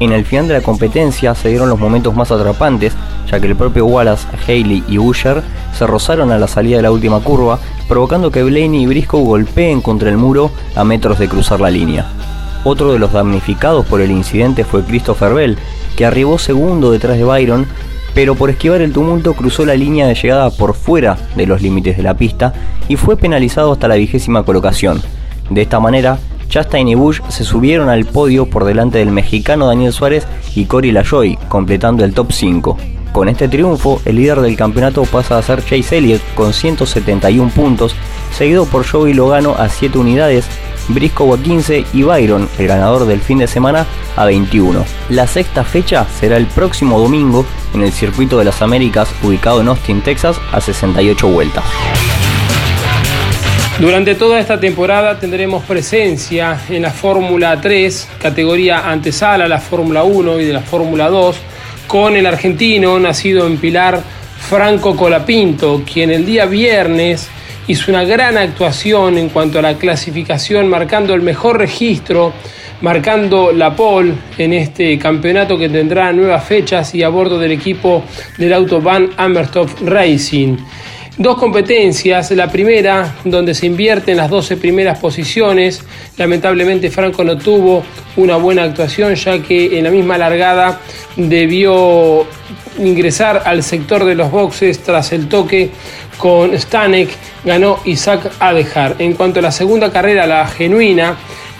En 0.00 0.12
el 0.12 0.24
final 0.24 0.46
de 0.46 0.54
la 0.54 0.60
competencia 0.60 1.34
se 1.34 1.48
dieron 1.48 1.68
los 1.68 1.80
momentos 1.80 2.14
más 2.14 2.30
atrapantes, 2.30 2.92
ya 3.30 3.40
que 3.40 3.46
el 3.46 3.56
propio 3.56 3.86
Wallace, 3.86 4.28
Haley 4.46 4.84
y 4.86 4.98
Usher 4.98 5.42
se 5.76 5.86
rozaron 5.86 6.30
a 6.30 6.38
la 6.38 6.46
salida 6.46 6.76
de 6.76 6.82
la 6.82 6.92
última 6.92 7.20
curva, 7.20 7.58
provocando 7.88 8.30
que 8.30 8.44
Blaney 8.44 8.82
y 8.82 8.86
Briscoe 8.86 9.24
golpeen 9.24 9.80
contra 9.80 10.10
el 10.10 10.18
muro 10.18 10.50
a 10.76 10.84
metros 10.84 11.18
de 11.18 11.28
cruzar 11.28 11.60
la 11.60 11.70
línea. 11.70 12.06
Otro 12.64 12.92
de 12.92 12.98
los 12.98 13.12
damnificados 13.12 13.86
por 13.86 14.00
el 14.00 14.10
incidente 14.10 14.64
fue 14.64 14.84
Christopher 14.84 15.34
Bell, 15.34 15.58
que 15.96 16.06
arribó 16.06 16.38
segundo 16.38 16.90
detrás 16.90 17.16
de 17.16 17.24
Byron, 17.24 17.66
pero 18.14 18.34
por 18.34 18.50
esquivar 18.50 18.80
el 18.80 18.92
tumulto 18.92 19.34
cruzó 19.34 19.64
la 19.64 19.74
línea 19.74 20.06
de 20.06 20.14
llegada 20.14 20.50
por 20.50 20.74
fuera 20.74 21.16
de 21.36 21.46
los 21.46 21.62
límites 21.62 21.96
de 21.96 22.02
la 22.02 22.14
pista 22.14 22.52
y 22.88 22.96
fue 22.96 23.16
penalizado 23.16 23.72
hasta 23.72 23.88
la 23.88 23.94
vigésima 23.94 24.42
colocación. 24.42 25.00
De 25.50 25.62
esta 25.62 25.80
manera, 25.80 26.18
Chastain 26.48 26.88
y 26.88 26.94
Bush 26.94 27.20
se 27.28 27.44
subieron 27.44 27.88
al 27.88 28.06
podio 28.06 28.46
por 28.46 28.64
delante 28.64 28.98
del 28.98 29.10
mexicano 29.10 29.66
Daniel 29.66 29.92
Suárez 29.92 30.26
y 30.54 30.64
Cory 30.64 30.92
LaJoy, 30.92 31.38
completando 31.48 32.04
el 32.04 32.14
top 32.14 32.32
5. 32.32 32.76
Con 33.12 33.28
este 33.28 33.48
triunfo, 33.48 34.00
el 34.04 34.16
líder 34.16 34.40
del 34.40 34.56
campeonato 34.56 35.02
pasa 35.04 35.38
a 35.38 35.42
ser 35.42 35.64
Chase 35.64 35.98
Elliott 35.98 36.22
con 36.34 36.52
171 36.52 37.50
puntos, 37.50 37.94
seguido 38.32 38.64
por 38.66 38.86
Joey 38.86 39.14
Logano 39.14 39.54
a 39.56 39.68
7 39.68 39.98
unidades 39.98 40.46
Briscoe 40.88 41.38
a 41.38 41.42
15 41.42 41.84
y 41.92 42.02
Byron, 42.02 42.48
el 42.58 42.66
ganador 42.66 43.06
del 43.06 43.20
fin 43.20 43.38
de 43.38 43.46
semana, 43.46 43.86
a 44.16 44.24
21. 44.24 44.84
La 45.10 45.26
sexta 45.26 45.64
fecha 45.64 46.06
será 46.20 46.36
el 46.36 46.46
próximo 46.46 46.98
domingo 46.98 47.46
en 47.74 47.82
el 47.82 47.92
Circuito 47.92 48.38
de 48.38 48.44
las 48.44 48.62
Américas, 48.62 49.08
ubicado 49.22 49.60
en 49.60 49.68
Austin, 49.68 50.00
Texas, 50.00 50.40
a 50.52 50.60
68 50.60 51.28
vueltas. 51.28 51.64
Durante 53.78 54.16
toda 54.16 54.40
esta 54.40 54.58
temporada 54.58 55.20
tendremos 55.20 55.62
presencia 55.62 56.60
en 56.68 56.82
la 56.82 56.90
Fórmula 56.90 57.60
3, 57.60 58.08
categoría 58.20 58.90
antesala 58.90 59.46
la 59.46 59.60
Fórmula 59.60 60.02
1 60.02 60.40
y 60.40 60.44
de 60.46 60.52
la 60.52 60.62
Fórmula 60.62 61.08
2, 61.08 61.36
con 61.86 62.16
el 62.16 62.26
argentino 62.26 62.98
nacido 62.98 63.46
en 63.46 63.56
Pilar, 63.56 64.02
Franco 64.48 64.96
Colapinto, 64.96 65.82
quien 65.90 66.10
el 66.10 66.26
día 66.26 66.46
viernes 66.46 67.28
hizo 67.68 67.90
una 67.90 68.04
gran 68.04 68.36
actuación 68.36 69.18
en 69.18 69.28
cuanto 69.28 69.58
a 69.58 69.62
la 69.62 69.74
clasificación, 69.76 70.68
marcando 70.68 71.14
el 71.14 71.22
mejor 71.22 71.58
registro, 71.58 72.32
marcando 72.80 73.52
la 73.52 73.76
pole 73.76 74.14
en 74.38 74.54
este 74.54 74.98
campeonato 74.98 75.58
que 75.58 75.68
tendrá 75.68 76.12
nuevas 76.12 76.44
fechas 76.44 76.94
y 76.94 77.02
a 77.02 77.10
bordo 77.10 77.38
del 77.38 77.52
equipo 77.52 78.02
del 78.38 78.54
auto 78.54 78.80
Van 78.80 79.10
Racing. 79.82 80.56
Dos 81.18 81.36
competencias, 81.36 82.30
la 82.30 82.48
primera 82.48 83.16
donde 83.24 83.52
se 83.52 83.66
invierte 83.66 84.12
en 84.12 84.18
las 84.18 84.30
12 84.30 84.56
primeras 84.56 85.00
posiciones, 85.00 85.82
lamentablemente 86.16 86.90
Franco 86.90 87.24
no 87.24 87.36
tuvo 87.36 87.82
una 88.16 88.36
buena 88.36 88.62
actuación 88.62 89.16
ya 89.16 89.42
que 89.42 89.76
en 89.76 89.84
la 89.84 89.90
misma 89.90 90.16
largada 90.16 90.80
debió 91.16 92.24
ingresar 92.78 93.42
al 93.44 93.64
sector 93.64 94.04
de 94.04 94.14
los 94.14 94.30
boxes 94.30 94.78
tras 94.78 95.12
el 95.12 95.28
toque 95.28 95.70
con 96.18 96.58
Stanek, 96.58 97.08
ganó 97.44 97.78
Isaac 97.84 98.30
Adejar. 98.40 98.96
En 98.98 99.14
cuanto 99.14 99.38
a 99.38 99.42
la 99.42 99.52
segunda 99.52 99.90
carrera, 99.90 100.26
la 100.26 100.46
genuina, 100.46 101.16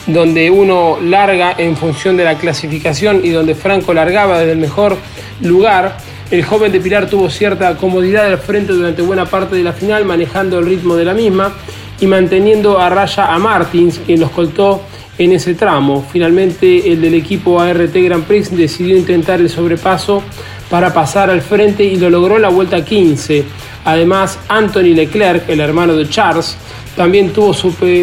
donde 0.07 0.51
uno 0.51 0.99
larga 1.01 1.55
en 1.57 1.77
función 1.77 2.17
de 2.17 2.25
la 2.25 2.37
clasificación 2.37 3.21
y 3.25 3.31
donde 3.31 3.55
Franco 3.55 3.95
largaba 3.95 4.39
desde 4.39 4.53
el 4.53 4.59
mejor 4.59 4.97
lugar, 5.41 5.97
el 6.31 6.45
joven 6.45 6.73
de 6.73 6.81
Pilar 6.81 7.09
tuvo 7.09 7.31
cierta 7.31 7.75
comodidad 7.77 8.27
al 8.27 8.39
frente 8.39 8.73
durante 8.73 9.01
buena 9.01 9.25
parte 9.25 9.57
de 9.57 9.63
la 9.63 9.73
final, 9.73 10.05
manejando 10.05 10.59
el 10.59 10.67
ritmo 10.67 10.97
de 10.97 11.05
la 11.05 11.15
misma 11.15 11.55
y 12.01 12.07
manteniendo 12.07 12.79
a 12.79 12.91
raya 12.91 13.33
a 13.33 13.39
Martins, 13.39 14.01
quien 14.05 14.21
lo 14.21 14.27
escoltó 14.27 14.83
en 15.19 15.33
ese 15.33 15.55
tramo. 15.55 16.07
Finalmente, 16.11 16.91
el 16.93 17.01
del 17.01 17.15
equipo 17.15 17.61
ART 17.61 17.95
Grand 17.95 18.25
Prix 18.25 18.57
decidió 18.57 18.97
intentar 18.97 19.41
el 19.41 19.49
sobrepaso 19.49 20.23
para 20.71 20.93
pasar 20.93 21.31
al 21.31 21.41
frente 21.41 21.83
y 21.83 21.97
lo 21.97 22.11
logró 22.11 22.37
en 22.37 22.43
la 22.43 22.51
vuelta 22.51 22.85
15. 22.85 23.45
Además, 23.89 24.39
Anthony 24.49 24.93
Leclerc, 24.95 25.49
el 25.49 25.61
hermano 25.61 25.97
de 25.97 26.07
Charles, 26.07 26.59
también 26.95 27.33
tuvo, 27.33 27.55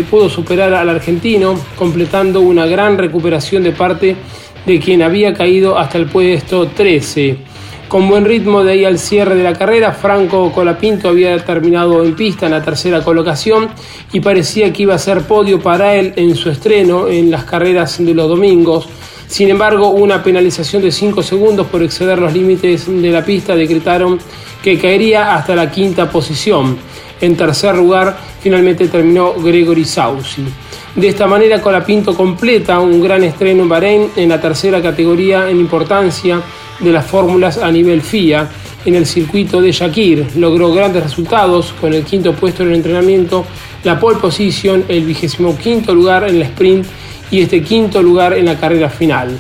pudo 0.10 0.30
superar 0.30 0.74
al 0.74 0.90
argentino, 0.90 1.54
completando 1.76 2.42
una 2.42 2.66
gran 2.66 2.98
recuperación 2.98 3.62
de 3.62 3.72
parte 3.72 4.16
de 4.66 4.80
quien 4.80 5.04
había 5.04 5.36
caído 5.36 5.78
hasta 5.78 6.00
el 6.00 6.08
puesto 6.08 6.70
13. 6.70 7.38
Con 7.88 8.10
buen 8.10 8.26
ritmo 8.26 8.64
de 8.64 8.72
ahí 8.72 8.84
al 8.84 8.98
cierre 8.98 9.36
de 9.36 9.44
la 9.44 9.54
carrera, 9.54 9.92
Franco 9.92 10.52
Colapinto 10.52 11.10
había 11.10 11.38
terminado 11.46 12.04
en 12.04 12.16
pista 12.16 12.48
en 12.48 12.54
la 12.54 12.64
tercera 12.64 13.04
colocación 13.04 13.70
y 14.12 14.22
parecía 14.22 14.74
que 14.74 14.82
iba 14.82 14.96
a 14.96 14.98
ser 14.98 15.22
podio 15.22 15.60
para 15.60 15.94
él 15.94 16.14
en 16.16 16.34
su 16.36 16.50
estreno 16.50 17.08
en 17.08 17.30
las 17.30 17.44
carreras 17.44 18.04
de 18.04 18.14
los 18.16 18.28
domingos. 18.28 18.88
Sin 19.36 19.50
embargo, 19.50 19.90
una 19.90 20.24
penalización 20.24 20.82
de 20.82 20.94
5 20.94 21.22
segundos 21.22 21.68
por 21.68 21.84
exceder 21.84 22.18
los 22.18 22.32
límites 22.32 22.86
de 22.88 23.12
la 23.12 23.26
pista 23.26 23.54
decretaron 23.54 24.18
que 24.64 24.80
caería 24.80 25.36
hasta 25.36 25.58
la 25.58 25.70
quinta 25.70 26.10
posición. 26.10 26.78
En 27.20 27.36
tercer 27.36 27.76
lugar 27.76 28.18
finalmente 28.40 28.88
terminó 28.88 29.34
Gregory 29.34 29.84
Sausi. 29.84 30.46
De 30.96 31.10
esta 31.10 31.28
manera 31.28 31.62
Colapinto 31.62 32.16
completa 32.16 32.80
un 32.80 33.02
gran 33.02 33.26
estreno 33.26 33.64
en 33.64 33.68
Bahrein 33.68 34.12
en 34.16 34.30
la 34.30 34.40
tercera 34.40 34.82
categoría 34.82 35.50
en 35.50 35.60
importancia 35.60 36.42
de 36.80 36.94
las 36.94 37.06
fórmulas 37.06 37.58
a 37.58 37.70
nivel 37.70 38.04
FIA 38.04 38.50
en 38.86 38.96
el 38.96 39.06
circuito 39.06 39.62
de 39.62 39.74
Shakir. 39.74 40.28
Logró 40.38 40.72
grandes 40.72 41.04
resultados 41.04 41.74
con 41.82 41.94
el 41.94 42.06
quinto 42.06 42.32
puesto 42.32 42.64
en 42.64 42.70
el 42.70 42.76
entrenamiento, 42.76 43.44
la 43.84 44.00
pole 44.00 44.18
position, 44.18 44.86
el 44.88 45.04
vigésimo 45.04 45.58
quinto 45.58 45.94
lugar 45.94 46.24
en 46.24 46.38
el 46.38 46.44
sprint 46.44 46.86
y 47.36 47.42
este 47.42 47.62
quinto 47.62 48.02
lugar 48.02 48.34
en 48.34 48.46
la 48.46 48.58
carrera 48.58 48.90
final. 48.90 49.38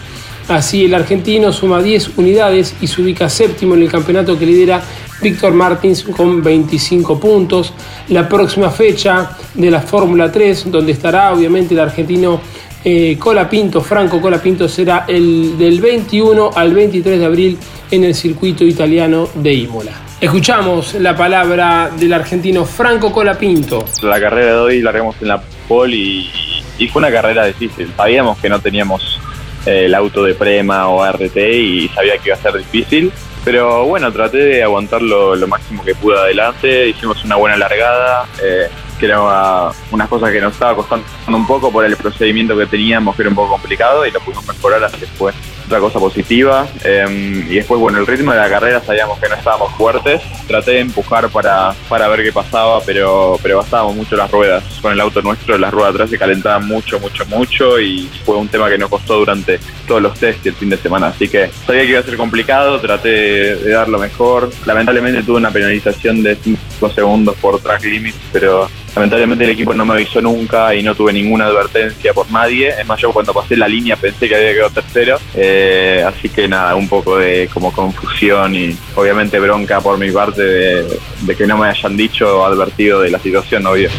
Así 0.49 0.83
el 0.83 0.93
argentino 0.93 1.53
suma 1.53 1.81
10 1.81 2.17
unidades 2.17 2.75
y 2.81 2.87
se 2.87 3.01
ubica 3.01 3.29
séptimo 3.29 3.73
en 3.73 3.83
el 3.83 3.89
campeonato 3.89 4.37
que 4.37 4.45
lidera 4.45 4.83
Víctor 5.21 5.53
Martins 5.53 6.03
con 6.03 6.43
25 6.43 7.17
puntos. 7.17 7.73
La 8.09 8.27
próxima 8.27 8.69
fecha 8.69 9.31
de 9.53 9.71
la 9.71 9.79
Fórmula 9.79 10.29
3, 10.29 10.69
donde 10.69 10.91
estará 10.91 11.31
obviamente 11.33 11.73
el 11.73 11.79
argentino 11.79 12.41
eh, 12.83 13.15
Colapinto, 13.17 13.79
Franco 13.79 14.21
Colapinto, 14.21 14.67
será 14.67 15.05
el 15.07 15.57
del 15.57 15.79
21 15.79 16.51
al 16.53 16.73
23 16.73 17.17
de 17.17 17.25
abril 17.25 17.57
en 17.89 18.03
el 18.03 18.13
circuito 18.13 18.65
italiano 18.65 19.29
de 19.35 19.53
Imola. 19.53 19.93
Escuchamos 20.19 20.95
la 20.95 21.15
palabra 21.15 21.89
del 21.97 22.11
argentino 22.11 22.65
Franco 22.65 23.11
Colapinto. 23.13 23.85
La 24.03 24.19
carrera 24.19 24.51
de 24.51 24.59
hoy 24.59 24.81
la 24.81 24.89
haremos 24.89 25.15
en 25.21 25.29
la 25.29 25.41
pole 25.67 25.95
y, 25.95 26.44
y 26.77 26.87
fue 26.87 26.99
una 27.01 27.11
carrera 27.11 27.45
difícil. 27.45 27.91
Sabíamos 27.95 28.37
que 28.39 28.49
no 28.49 28.59
teníamos 28.59 29.19
el 29.65 29.93
auto 29.95 30.23
de 30.23 30.35
Prema 30.35 30.87
o 30.89 31.05
RT 31.05 31.37
y 31.37 31.87
sabía 31.89 32.17
que 32.17 32.29
iba 32.29 32.35
a 32.35 32.41
ser 32.41 32.53
difícil. 32.53 33.11
Pero 33.43 33.85
bueno, 33.85 34.11
traté 34.11 34.37
de 34.37 34.63
aguantarlo 34.63 35.35
lo 35.35 35.47
máximo 35.47 35.83
que 35.83 35.93
pude 35.93 36.17
adelante. 36.17 36.87
Hicimos 36.87 37.23
una 37.23 37.35
buena 37.35 37.57
largada, 37.57 38.25
eh, 38.43 38.67
que 38.99 39.05
era 39.05 39.71
una 39.91 40.07
cosa 40.07 40.31
que 40.31 40.41
nos 40.41 40.53
estaba 40.53 40.75
costando 40.75 41.05
un 41.27 41.45
poco 41.45 41.71
por 41.71 41.85
el 41.85 41.95
procedimiento 41.95 42.57
que 42.57 42.65
teníamos, 42.65 43.15
que 43.15 43.21
era 43.21 43.29
un 43.29 43.35
poco 43.35 43.51
complicado 43.51 44.05
y 44.05 44.11
lo 44.11 44.19
pudimos 44.19 44.47
mejorar, 44.47 44.83
así 44.83 45.05
fue 45.17 45.31
otra 45.65 45.79
cosa 45.79 45.99
positiva. 45.99 46.67
Em, 46.83 47.51
y 47.51 47.55
después, 47.55 47.79
bueno, 47.79 47.99
el 47.99 48.07
ritmo 48.07 48.31
de 48.31 48.37
la 48.37 48.49
carrera 48.49 48.81
sabíamos 48.81 49.19
que 49.19 49.29
no 49.29 49.35
estábamos 49.35 49.73
fuertes. 49.73 50.21
Traté 50.47 50.71
de 50.71 50.79
empujar 50.79 51.29
para, 51.29 51.73
para 51.89 52.07
ver 52.07 52.23
qué 52.23 52.31
pasaba, 52.31 52.79
pero, 52.85 53.39
pero 53.41 53.59
gastábamos 53.59 53.95
mucho 53.95 54.15
las 54.15 54.29
ruedas. 54.31 54.63
Con 54.81 54.93
el 54.93 55.01
auto 55.01 55.21
nuestro, 55.21 55.57
las 55.57 55.73
ruedas 55.73 55.93
atrás 55.93 56.09
se 56.09 56.17
calentaban 56.17 56.67
mucho, 56.67 56.99
mucho, 56.99 57.25
mucho 57.25 57.79
y 57.79 58.09
fue 58.25 58.37
un 58.37 58.47
tema 58.47 58.69
que 58.69 58.77
nos 58.77 58.89
costó 58.89 59.17
durante 59.17 59.59
todos 59.87 60.01
los 60.01 60.17
test 60.17 60.45
y 60.45 60.49
el 60.49 60.55
fin 60.55 60.69
de 60.69 60.77
semana. 60.77 61.07
Así 61.07 61.27
que 61.27 61.49
sabía 61.65 61.81
que 61.81 61.89
iba 61.89 61.99
a 61.99 62.03
ser 62.03 62.17
complicado, 62.17 62.79
traté 62.79 63.09
de, 63.55 63.69
dar 63.71 63.89
lo 63.89 63.99
mejor. 63.99 64.49
Lamentablemente 64.65 65.23
tuve 65.23 65.37
una 65.37 65.51
penalización 65.51 66.23
de 66.23 66.35
5 66.35 66.89
segundos 66.91 67.35
por 67.37 67.59
track 67.59 67.83
limit, 67.83 68.15
pero 68.31 68.69
Lamentablemente 68.95 69.43
el 69.43 69.49
equipo 69.51 69.73
no 69.73 69.85
me 69.85 69.93
avisó 69.93 70.21
nunca 70.21 70.73
y 70.73 70.81
no 70.81 70.95
tuve 70.95 71.11
ninguna 71.11 71.45
advertencia 71.45 72.13
por 72.13 72.31
nadie. 72.31 72.69
Es 72.69 72.85
más, 72.85 72.99
yo 72.99 73.11
cuando 73.11 73.33
pasé 73.33 73.57
la 73.57 73.67
línea 73.67 73.97
pensé 73.97 74.29
que 74.29 74.35
había 74.35 74.53
quedado 74.53 74.69
tercero. 74.69 75.17
Eh, 75.35 76.03
así 76.07 76.29
que 76.29 76.47
nada, 76.47 76.75
un 76.75 76.87
poco 76.87 77.17
de 77.17 77.49
como 77.53 77.73
confusión 77.73 78.55
y 78.55 78.75
obviamente 78.95 79.39
bronca 79.39 79.81
por 79.81 79.97
mi 79.97 80.11
parte 80.11 80.41
de, 80.41 80.99
de 81.21 81.35
que 81.35 81.45
no 81.45 81.57
me 81.57 81.67
hayan 81.67 81.97
dicho 81.97 82.39
o 82.39 82.45
advertido 82.45 83.01
de 83.01 83.11
la 83.11 83.19
situación, 83.19 83.65
obvio. 83.67 83.89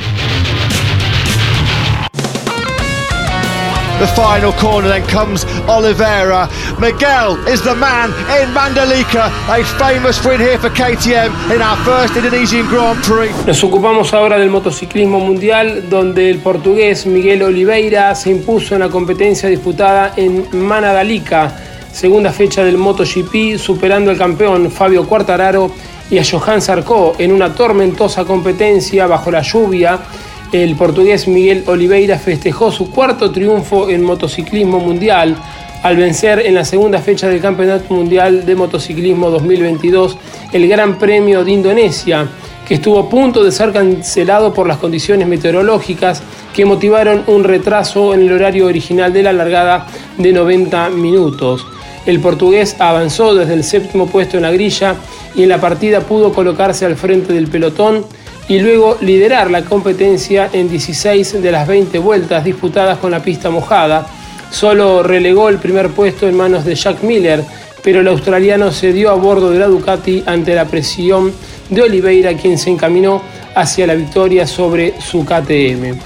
The 3.98 4.06
final 4.08 4.52
corner. 4.52 4.88
Then 4.88 5.06
comes 5.06 5.44
Oliveira. 5.68 6.48
Miguel 6.78 7.36
is 7.48 7.62
the 7.62 7.74
man 7.74 8.10
in 8.40 8.48
Mandalika. 8.54 9.30
A 9.48 9.64
famous 9.78 10.24
win 10.24 10.40
here 10.40 10.58
for 10.58 10.70
KTM 10.70 11.54
in 11.54 11.62
our 11.62 11.76
first 11.84 12.16
Indonesian 12.16 12.66
Grand 12.66 13.02
Prix. 13.02 13.32
Nos 13.46 13.62
ocupamos 13.64 14.12
ahora 14.12 14.38
del 14.38 14.50
motociclismo 14.50 15.18
mundial, 15.20 15.88
donde 15.88 16.30
el 16.30 16.38
portugués 16.38 17.06
Miguel 17.06 17.42
Oliveira 17.42 18.14
se 18.14 18.30
impuso 18.30 18.74
en 18.74 18.80
la 18.80 18.88
competencia 18.88 19.48
disputada 19.48 20.12
en 20.16 20.46
Manadalica, 20.52 21.56
segunda 21.92 22.32
fecha 22.32 22.64
del 22.64 22.76
MotoGP, 22.76 23.58
superando 23.58 24.10
al 24.10 24.18
campeón 24.18 24.70
Fabio 24.70 25.06
Quartararo 25.06 25.70
y 26.10 26.18
a 26.18 26.24
Johan 26.24 26.62
Sarko 26.62 27.14
en 27.18 27.32
una 27.32 27.52
tormentosa 27.54 28.24
competencia 28.24 29.06
bajo 29.06 29.30
la 29.30 29.42
lluvia 29.42 29.98
el 30.52 30.76
portugués 30.76 31.26
Miguel 31.26 31.64
Oliveira 31.66 32.18
festejó 32.18 32.70
su 32.70 32.90
cuarto 32.90 33.32
triunfo 33.32 33.90
en 33.90 34.02
motociclismo 34.02 34.78
mundial 34.78 35.36
al 35.82 35.96
vencer 35.96 36.40
en 36.46 36.54
la 36.54 36.64
segunda 36.64 36.98
fecha 37.00 37.28
del 37.28 37.40
Campeonato 37.40 37.92
Mundial 37.92 38.46
de 38.46 38.54
Motociclismo 38.54 39.30
2022 39.30 40.16
el 40.52 40.68
Gran 40.68 40.98
Premio 40.98 41.44
de 41.44 41.52
Indonesia, 41.52 42.26
que 42.66 42.74
estuvo 42.74 42.98
a 42.98 43.08
punto 43.08 43.44
de 43.44 43.52
ser 43.52 43.72
cancelado 43.72 44.52
por 44.52 44.66
las 44.66 44.78
condiciones 44.78 45.28
meteorológicas 45.28 46.22
que 46.54 46.64
motivaron 46.64 47.24
un 47.26 47.44
retraso 47.44 48.14
en 48.14 48.22
el 48.22 48.32
horario 48.32 48.66
original 48.66 49.12
de 49.12 49.22
la 49.22 49.32
largada 49.32 49.86
de 50.16 50.32
90 50.32 50.90
minutos. 50.90 51.66
El 52.06 52.20
portugués 52.20 52.76
avanzó 52.78 53.34
desde 53.34 53.54
el 53.54 53.64
séptimo 53.64 54.06
puesto 54.06 54.36
en 54.36 54.44
la 54.44 54.52
grilla 54.52 54.94
y 55.34 55.42
en 55.42 55.48
la 55.48 55.60
partida 55.60 56.00
pudo 56.00 56.32
colocarse 56.32 56.86
al 56.86 56.96
frente 56.96 57.32
del 57.32 57.48
pelotón 57.48 58.06
y 58.48 58.58
luego 58.60 58.96
liderar 59.00 59.50
la 59.50 59.64
competencia 59.64 60.48
en 60.52 60.68
16 60.68 61.42
de 61.42 61.52
las 61.52 61.66
20 61.66 61.98
vueltas 61.98 62.44
disputadas 62.44 62.98
con 62.98 63.10
la 63.10 63.22
pista 63.22 63.50
mojada. 63.50 64.06
Solo 64.50 65.02
relegó 65.02 65.48
el 65.48 65.58
primer 65.58 65.90
puesto 65.90 66.28
en 66.28 66.36
manos 66.36 66.64
de 66.64 66.74
Jack 66.74 67.02
Miller, 67.02 67.44
pero 67.82 68.00
el 68.00 68.08
australiano 68.08 68.70
se 68.70 68.92
dio 68.92 69.10
a 69.10 69.14
bordo 69.14 69.50
de 69.50 69.58
la 69.58 69.66
Ducati 69.66 70.22
ante 70.26 70.54
la 70.54 70.66
presión 70.66 71.32
de 71.70 71.82
Oliveira, 71.82 72.34
quien 72.34 72.58
se 72.58 72.70
encaminó 72.70 73.22
hacia 73.54 73.86
la 73.86 73.94
victoria 73.94 74.46
sobre 74.46 75.00
su 75.00 75.24
KTM. 75.24 75.98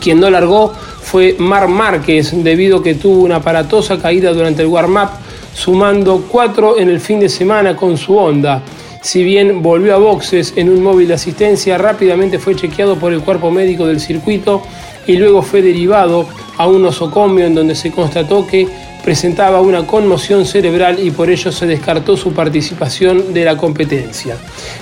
Quien 0.00 0.20
no 0.20 0.30
largó 0.30 0.72
fue 0.72 1.36
Mar 1.38 1.68
Márquez, 1.68 2.32
debido 2.42 2.78
a 2.78 2.82
que 2.82 2.94
tuvo 2.94 3.22
una 3.22 3.36
aparatosa 3.36 3.98
caída 3.98 4.32
durante 4.32 4.62
el 4.62 4.68
warm-up, 4.68 5.10
sumando 5.54 6.24
cuatro 6.28 6.78
en 6.78 6.88
el 6.88 7.00
fin 7.00 7.20
de 7.20 7.28
semana 7.28 7.76
con 7.76 7.96
su 7.96 8.16
Honda. 8.16 8.62
Si 9.04 9.22
bien 9.22 9.62
volvió 9.62 9.94
a 9.94 9.98
boxes 9.98 10.54
en 10.56 10.70
un 10.70 10.82
móvil 10.82 11.08
de 11.08 11.14
asistencia, 11.14 11.76
rápidamente 11.76 12.38
fue 12.38 12.56
chequeado 12.56 12.96
por 12.96 13.12
el 13.12 13.20
cuerpo 13.20 13.50
médico 13.50 13.86
del 13.86 14.00
circuito 14.00 14.62
y 15.06 15.18
luego 15.18 15.42
fue 15.42 15.60
derivado 15.60 16.26
a 16.56 16.66
un 16.66 16.80
nosocomio 16.80 17.44
en 17.44 17.54
donde 17.54 17.74
se 17.74 17.90
constató 17.90 18.46
que 18.46 18.66
presentaba 19.04 19.60
una 19.60 19.86
conmoción 19.86 20.46
cerebral 20.46 20.98
y 20.98 21.10
por 21.10 21.28
ello 21.28 21.52
se 21.52 21.66
descartó 21.66 22.16
su 22.16 22.32
participación 22.32 23.34
de 23.34 23.44
la 23.44 23.58
competencia. 23.58 24.38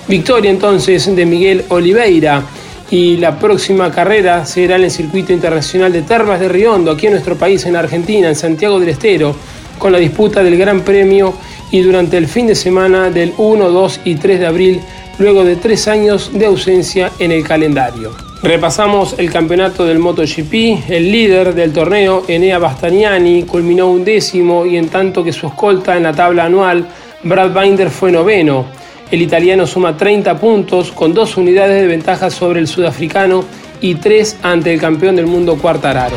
Victoria 0.07 0.53
entonces 0.53 1.17
de 1.17 1.27
Miguel 1.27 1.65
Oliveira 1.71 2.45
y 2.93 3.17
la 3.17 3.37
próxima 3.37 3.91
carrera 3.91 4.47
será 4.47 4.77
en 4.77 4.85
el 4.85 4.93
circuito 4.93 5.33
internacional 5.33 5.93
de 5.93 6.03
Termas 6.03 6.39
de 6.39 6.49
Riondo, 6.49 6.93
aquí 6.93 7.07
en 7.07 7.15
nuestro 7.15 7.35
país, 7.35 7.67
en 7.67 7.75
Argentina, 7.75 8.29
en 8.29 8.37
Santiago 8.37 8.79
del 8.79 8.91
Estero, 8.91 9.35
con 9.81 9.91
la 9.91 9.99
disputa 9.99 10.45
del 10.45 10.57
Gran 10.57 10.83
Premio 10.83 11.35
y 11.73 11.81
durante 11.81 12.19
el 12.19 12.29
fin 12.29 12.47
de 12.47 12.55
semana 12.55 13.11
del 13.11 13.33
1, 13.37 13.71
2 13.71 14.01
y 14.05 14.15
3 14.15 14.39
de 14.39 14.47
abril, 14.47 14.81
luego 15.19 15.43
de 15.43 15.57
tres 15.57 15.89
años 15.89 16.31
de 16.33 16.47
ausencia 16.47 17.11
en 17.19 17.33
el 17.33 17.43
calendario. 17.43 18.13
Repasamos 18.43 19.15
el 19.19 19.31
campeonato 19.31 19.85
del 19.87 19.99
MotoGP. 19.99 20.91
El 20.91 21.13
líder 21.13 21.55
del 21.55 21.73
torneo, 21.73 22.25
Enea 22.27 22.59
Bastagnani, 22.59 23.45
culminó 23.45 23.89
un 23.89 24.05
décimo 24.05 24.67
y 24.67 24.77
en 24.77 24.89
tanto 24.89 25.23
que 25.23 25.33
su 25.33 25.47
escolta 25.47 25.97
en 25.97 26.03
la 26.03 26.13
tabla 26.13 26.45
anual, 26.45 26.87
Brad 27.23 27.59
Binder, 27.59 27.89
fue 27.89 28.11
noveno. 28.11 28.67
El 29.11 29.23
italiano 29.23 29.67
suma 29.67 29.97
30 29.97 30.39
puntos 30.39 30.91
con 30.91 31.15
dos 31.15 31.37
unidades 31.37 31.83
de 31.83 31.87
ventaja 31.87 32.31
sobre 32.31 32.61
el 32.61 32.67
sudafricano 32.67 33.45
y 33.81 33.95
tres 33.95 34.37
ante 34.43 34.73
el 34.73 34.81
campeón 34.81 35.17
del 35.17 35.27
mundo 35.27 35.57
Quartararo. 35.57 36.17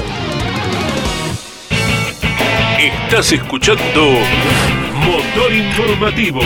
Estás 2.80 3.32
escuchando 3.34 4.15
Informativo. 5.36 6.39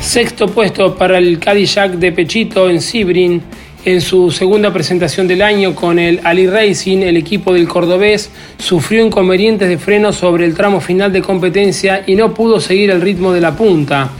Sexto 0.00 0.46
puesto 0.46 0.94
para 0.94 1.18
el 1.18 1.40
Cadillac 1.40 1.94
de 1.94 2.12
Pechito 2.12 2.70
en 2.70 2.80
Sibrin. 2.80 3.42
En 3.84 4.00
su 4.00 4.30
segunda 4.30 4.72
presentación 4.72 5.26
del 5.26 5.42
año 5.42 5.74
con 5.74 5.98
el 5.98 6.20
Ali 6.22 6.46
Racing, 6.46 6.98
el 6.98 7.16
equipo 7.16 7.52
del 7.52 7.66
cordobés 7.66 8.30
sufrió 8.58 9.04
inconvenientes 9.04 9.68
de 9.68 9.76
freno 9.76 10.12
sobre 10.12 10.46
el 10.46 10.54
tramo 10.54 10.80
final 10.80 11.12
de 11.12 11.20
competencia 11.20 12.04
y 12.06 12.14
no 12.14 12.32
pudo 12.32 12.60
seguir 12.60 12.90
el 12.90 13.00
ritmo 13.00 13.32
de 13.32 13.40
la 13.40 13.56
punta. 13.56 14.12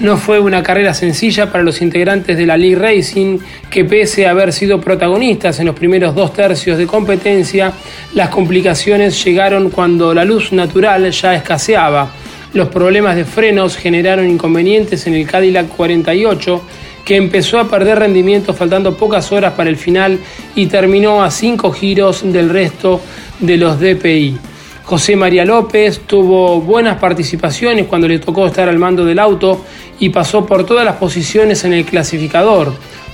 No 0.00 0.16
fue 0.16 0.40
una 0.40 0.62
carrera 0.62 0.94
sencilla 0.94 1.52
para 1.52 1.62
los 1.62 1.82
integrantes 1.82 2.38
de 2.38 2.46
la 2.46 2.56
League 2.56 2.74
Racing, 2.74 3.38
que 3.68 3.84
pese 3.84 4.26
a 4.26 4.30
haber 4.30 4.50
sido 4.50 4.80
protagonistas 4.80 5.60
en 5.60 5.66
los 5.66 5.74
primeros 5.74 6.14
dos 6.14 6.32
tercios 6.32 6.78
de 6.78 6.86
competencia, 6.86 7.74
las 8.14 8.30
complicaciones 8.30 9.22
llegaron 9.22 9.68
cuando 9.68 10.14
la 10.14 10.24
luz 10.24 10.52
natural 10.52 11.10
ya 11.10 11.34
escaseaba. 11.34 12.10
Los 12.54 12.68
problemas 12.68 13.14
de 13.14 13.26
frenos 13.26 13.76
generaron 13.76 14.26
inconvenientes 14.26 15.06
en 15.06 15.12
el 15.12 15.26
Cadillac 15.26 15.68
48, 15.68 16.62
que 17.04 17.16
empezó 17.16 17.58
a 17.58 17.68
perder 17.68 17.98
rendimiento 17.98 18.54
faltando 18.54 18.96
pocas 18.96 19.30
horas 19.32 19.52
para 19.52 19.68
el 19.68 19.76
final 19.76 20.18
y 20.56 20.64
terminó 20.64 21.22
a 21.22 21.30
cinco 21.30 21.72
giros 21.72 22.22
del 22.24 22.48
resto 22.48 23.02
de 23.38 23.58
los 23.58 23.78
DPI. 23.78 24.49
José 24.90 25.14
María 25.14 25.44
López 25.44 26.00
tuvo 26.04 26.60
buenas 26.60 26.98
participaciones 26.98 27.86
cuando 27.86 28.08
le 28.08 28.18
tocó 28.18 28.48
estar 28.48 28.68
al 28.68 28.80
mando 28.80 29.04
del 29.04 29.20
auto 29.20 29.64
y 30.00 30.08
pasó 30.08 30.44
por 30.44 30.66
todas 30.66 30.84
las 30.84 30.96
posiciones 30.96 31.62
en 31.62 31.74
el 31.74 31.84
clasificador. 31.84 32.72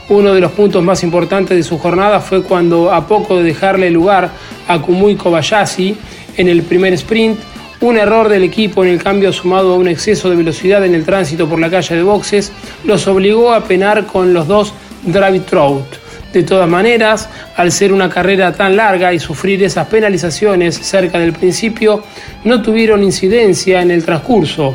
Uno 0.08 0.32
de 0.32 0.40
los 0.40 0.52
puntos 0.52 0.82
más 0.82 1.02
importantes 1.02 1.54
de 1.54 1.62
su 1.62 1.76
jornada 1.76 2.20
fue 2.20 2.42
cuando, 2.42 2.90
a 2.90 3.06
poco 3.06 3.36
de 3.36 3.42
dejarle 3.42 3.90
lugar 3.90 4.30
a 4.66 4.80
Kumui 4.80 5.16
Kobayashi 5.16 5.94
en 6.38 6.48
el 6.48 6.62
primer 6.62 6.94
sprint, 6.94 7.38
un 7.82 7.98
error 7.98 8.30
del 8.30 8.44
equipo 8.44 8.82
en 8.82 8.88
el 8.88 9.02
cambio 9.02 9.30
sumado 9.30 9.74
a 9.74 9.76
un 9.76 9.88
exceso 9.88 10.30
de 10.30 10.36
velocidad 10.36 10.82
en 10.82 10.94
el 10.94 11.04
tránsito 11.04 11.46
por 11.46 11.60
la 11.60 11.68
calle 11.68 11.94
de 11.94 12.02
boxes 12.02 12.52
los 12.84 13.06
obligó 13.06 13.52
a 13.52 13.64
penar 13.64 14.06
con 14.06 14.32
los 14.32 14.48
dos 14.48 14.72
David 15.04 15.42
Trout. 15.42 16.05
De 16.36 16.42
todas 16.42 16.68
maneras, 16.68 17.30
al 17.56 17.72
ser 17.72 17.94
una 17.94 18.10
carrera 18.10 18.52
tan 18.52 18.76
larga 18.76 19.14
y 19.14 19.18
sufrir 19.18 19.64
esas 19.64 19.86
penalizaciones 19.86 20.76
cerca 20.76 21.18
del 21.18 21.32
principio, 21.32 22.04
no 22.44 22.60
tuvieron 22.60 23.02
incidencia 23.02 23.80
en 23.80 23.90
el 23.90 24.04
transcurso. 24.04 24.74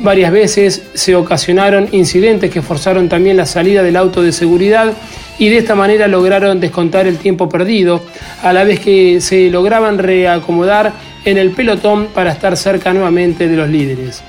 Varias 0.00 0.32
veces 0.32 0.82
se 0.94 1.14
ocasionaron 1.14 1.86
incidentes 1.92 2.50
que 2.50 2.62
forzaron 2.62 3.10
también 3.10 3.36
la 3.36 3.44
salida 3.44 3.82
del 3.82 3.96
auto 3.96 4.22
de 4.22 4.32
seguridad 4.32 4.94
y 5.38 5.50
de 5.50 5.58
esta 5.58 5.74
manera 5.74 6.08
lograron 6.08 6.60
descontar 6.60 7.06
el 7.06 7.18
tiempo 7.18 7.46
perdido, 7.46 8.02
a 8.42 8.54
la 8.54 8.64
vez 8.64 8.80
que 8.80 9.20
se 9.20 9.50
lograban 9.50 9.98
reacomodar 9.98 10.94
en 11.26 11.36
el 11.36 11.50
pelotón 11.50 12.06
para 12.14 12.32
estar 12.32 12.56
cerca 12.56 12.94
nuevamente 12.94 13.48
de 13.48 13.56
los 13.58 13.68
líderes. 13.68 14.22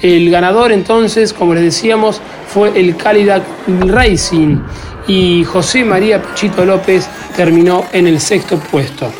El 0.00 0.30
ganador 0.30 0.72
entonces, 0.72 1.34
como 1.34 1.52
les 1.52 1.64
decíamos, 1.64 2.22
fue 2.48 2.80
el 2.80 2.96
Cadillac 2.96 3.42
Racing 3.80 4.56
y 5.10 5.42
José 5.42 5.84
María 5.84 6.22
Pichito 6.22 6.64
López 6.64 7.08
terminó 7.34 7.84
en 7.92 8.06
el 8.06 8.20
sexto 8.20 8.60
puesto. 8.60 9.12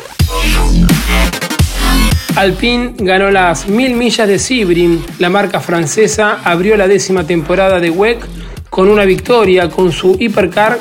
Alpine 2.37 2.93
ganó 2.97 3.29
las 3.29 3.67
mil 3.67 3.95
millas 3.95 4.25
de 4.25 4.39
Sebring. 4.39 5.03
La 5.19 5.29
marca 5.29 5.59
francesa 5.59 6.39
abrió 6.45 6.77
la 6.77 6.87
décima 6.87 7.25
temporada 7.27 7.81
de 7.81 7.89
WEC 7.89 8.25
con 8.69 8.87
una 8.87 9.03
victoria 9.03 9.69
con 9.69 9.91
su 9.91 10.15
hipercar 10.17 10.79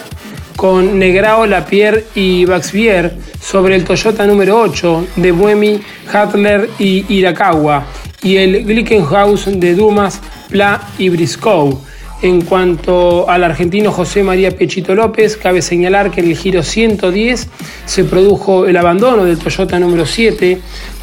con 0.55 0.97
Negrao, 0.97 1.45
Lapierre 1.45 2.05
y 2.15 2.45
Baxvier 2.45 3.17
sobre 3.41 3.75
el 3.75 3.83
Toyota 3.83 4.27
número 4.29 4.61
8 4.61 5.07
de 5.17 5.33
Buemi, 5.33 5.81
Hadler 6.13 6.71
y 6.79 7.05
Irakawa 7.13 7.85
y 8.23 8.37
el 8.37 8.65
Glickenhaus 8.65 9.47
de 9.47 9.75
Dumas, 9.75 10.21
Pla 10.51 10.81
y 10.99 11.09
Briscoe. 11.09 11.91
En 12.23 12.43
cuanto 12.43 13.31
al 13.31 13.45
argentino 13.45 13.93
José 13.93 14.23
María 14.23 14.55
Pechito 14.55 14.95
López, 14.95 15.39
cabe 15.39 15.63
señalar 15.63 16.11
que 16.11 16.21
en 16.21 16.29
el 16.29 16.37
giro 16.37 16.63
110 16.63 17.49
se 17.87 18.05
produjo 18.05 18.67
el 18.67 18.77
abandono 18.77 19.25
del 19.25 19.39
Toyota 19.39 19.79
número 19.81 20.05
7, 20.05 20.61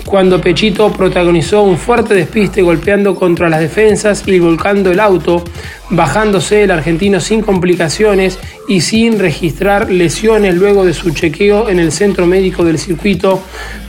cuando 0.07 0.39
Pechito 0.39 0.89
protagonizó 0.93 1.63
un 1.63 1.77
fuerte 1.77 2.13
despiste 2.13 2.61
golpeando 2.61 3.13
contra 3.13 3.49
las 3.49 3.59
defensas 3.59 4.23
y 4.25 4.39
volcando 4.39 4.89
el 4.89 5.01
auto, 5.01 5.43
bajándose 5.89 6.63
el 6.63 6.71
argentino 6.71 7.19
sin 7.19 7.41
complicaciones 7.41 8.39
y 8.69 8.79
sin 8.79 9.19
registrar 9.19 9.91
lesiones 9.91 10.55
luego 10.55 10.85
de 10.85 10.93
su 10.93 11.11
chequeo 11.11 11.69
en 11.69 11.79
el 11.79 11.91
centro 11.91 12.25
médico 12.25 12.63
del 12.63 12.79
circuito 12.79 13.43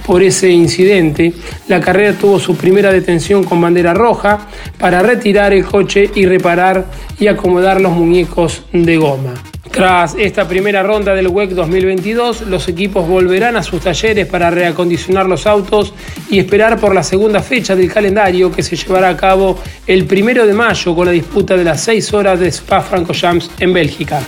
por 0.04 0.24
ese 0.24 0.50
incidente. 0.50 1.34
La 1.68 1.80
carrera 1.80 2.12
tuvo 2.14 2.40
su 2.40 2.56
primera 2.56 2.92
detención 2.92 3.44
con 3.44 3.60
bandera 3.60 3.94
roja 3.94 4.48
para 4.76 5.02
retirar 5.02 5.52
el 5.52 5.64
coche 5.64 6.10
y 6.16 6.26
reparar 6.26 6.86
y 7.20 7.28
acomodar 7.28 7.80
los 7.80 7.92
muñecos 7.92 8.62
de 8.72 8.96
goma. 8.96 9.34
Tras 9.78 10.16
esta 10.18 10.48
primera 10.48 10.82
ronda 10.82 11.14
del 11.14 11.28
WEC 11.28 11.50
2022, 11.50 12.40
los 12.48 12.66
equipos 12.66 13.06
volverán 13.06 13.56
a 13.56 13.62
sus 13.62 13.80
talleres 13.80 14.26
para 14.26 14.50
reacondicionar 14.50 15.26
los 15.26 15.46
autos 15.46 15.94
y 16.28 16.40
esperar 16.40 16.80
por 16.80 16.92
la 16.92 17.04
segunda 17.04 17.40
fecha 17.40 17.76
del 17.76 17.88
calendario 17.88 18.50
que 18.50 18.64
se 18.64 18.74
llevará 18.74 19.10
a 19.10 19.16
cabo 19.16 19.56
el 19.86 20.04
primero 20.04 20.48
de 20.48 20.52
mayo 20.52 20.96
con 20.96 21.06
la 21.06 21.12
disputa 21.12 21.56
de 21.56 21.62
las 21.62 21.80
6 21.84 22.12
horas 22.12 22.40
de 22.40 22.48
Spa-Francorchamps 22.48 23.52
en 23.60 23.72
Bélgica. 23.72 24.20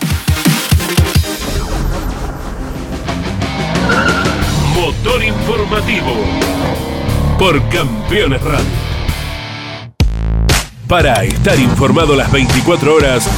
Motor 4.76 5.24
informativo 5.24 6.14
por 7.40 7.60
Campeones 7.70 8.40
Radio. 8.40 8.90
Para 10.86 11.24
estar 11.24 11.58
informado 11.58 12.14
las 12.14 12.30
24 12.30 12.94
horas, 12.94 13.28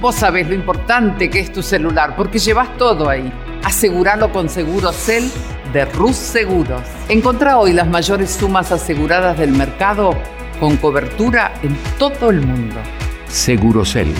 Vos 0.00 0.14
sabés 0.14 0.48
lo 0.48 0.54
importante 0.54 1.28
que 1.28 1.40
es 1.40 1.52
tu 1.52 1.62
celular, 1.62 2.16
porque 2.16 2.38
llevas 2.38 2.76
todo 2.78 3.08
ahí. 3.08 3.30
Aseguralo 3.62 4.32
con 4.32 4.48
Segurocel 4.48 5.30
de 5.72 5.84
Rus 5.84 6.16
Seguros. 6.16 6.82
Encontrá 7.08 7.58
hoy 7.58 7.74
las 7.74 7.86
mayores 7.86 8.30
sumas 8.30 8.72
aseguradas 8.72 9.38
del 9.38 9.52
mercado 9.52 10.14
con 10.58 10.76
cobertura 10.78 11.52
en 11.62 11.76
todo 11.98 12.30
el 12.30 12.40
mundo. 12.40 12.76
Segurocel 13.28 14.12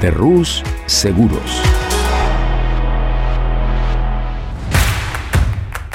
de 0.00 0.10
Rus 0.10 0.62
Seguros. 0.86 1.60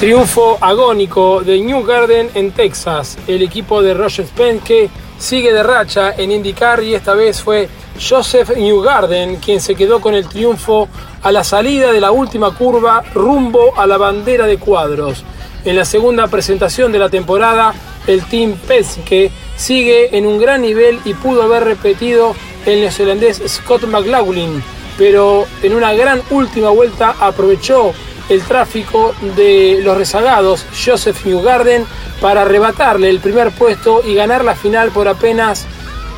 Triunfo 0.00 0.56
agónico 0.62 1.42
de 1.42 1.60
New 1.60 1.84
Garden 1.84 2.30
en 2.32 2.52
Texas. 2.52 3.18
El 3.26 3.42
equipo 3.42 3.82
de 3.82 3.92
Roger 3.92 4.24
Penske 4.24 4.88
sigue 5.18 5.52
de 5.52 5.62
racha 5.62 6.14
en 6.16 6.32
IndyCar 6.32 6.82
y 6.82 6.94
esta 6.94 7.12
vez 7.12 7.42
fue 7.42 7.68
Joseph 8.00 8.56
Newgarden 8.56 9.36
quien 9.36 9.60
se 9.60 9.74
quedó 9.74 10.00
con 10.00 10.14
el 10.14 10.26
triunfo 10.26 10.88
a 11.22 11.30
la 11.30 11.44
salida 11.44 11.92
de 11.92 12.00
la 12.00 12.12
última 12.12 12.56
curva 12.56 13.04
rumbo 13.12 13.78
a 13.78 13.86
la 13.86 13.98
bandera 13.98 14.46
de 14.46 14.56
cuadros. 14.56 15.22
En 15.66 15.76
la 15.76 15.84
segunda 15.84 16.28
presentación 16.28 16.92
de 16.92 16.98
la 16.98 17.10
temporada, 17.10 17.74
el 18.06 18.24
Team 18.24 18.54
Penske 18.54 19.30
sigue 19.54 20.16
en 20.16 20.24
un 20.24 20.38
gran 20.38 20.62
nivel 20.62 20.98
y 21.04 21.12
pudo 21.12 21.42
haber 21.42 21.64
repetido 21.64 22.34
el 22.64 22.80
neozelandés 22.80 23.42
Scott 23.46 23.82
McLaughlin, 23.82 24.62
pero 24.96 25.44
en 25.62 25.74
una 25.74 25.92
gran 25.92 26.22
última 26.30 26.70
vuelta 26.70 27.16
aprovechó 27.20 27.92
el 28.30 28.42
tráfico 28.42 29.14
de 29.36 29.80
los 29.82 29.98
rezagados 29.98 30.64
Joseph 30.72 31.26
Newgarden 31.26 31.84
para 32.20 32.42
arrebatarle 32.42 33.10
el 33.10 33.20
primer 33.20 33.50
puesto 33.50 34.02
y 34.06 34.14
ganar 34.14 34.44
la 34.44 34.54
final 34.54 34.90
por 34.90 35.08
apenas 35.08 35.66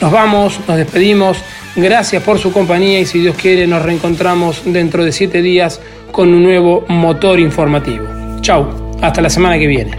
Nos 0.00 0.12
vamos, 0.12 0.60
nos 0.68 0.76
despedimos, 0.76 1.38
gracias 1.76 2.22
por 2.22 2.38
su 2.38 2.52
compañía 2.52 3.00
y 3.00 3.06
si 3.06 3.20
Dios 3.20 3.36
quiere 3.36 3.66
nos 3.66 3.82
reencontramos 3.82 4.62
dentro 4.64 5.04
de 5.04 5.12
siete 5.12 5.42
días 5.42 5.80
con 6.12 6.32
un 6.32 6.42
nuevo 6.42 6.84
motor 6.88 7.40
informativo. 7.40 8.06
Chau, 8.40 8.96
hasta 9.00 9.20
la 9.20 9.30
semana 9.30 9.58
que 9.58 9.66
viene. 9.66 9.96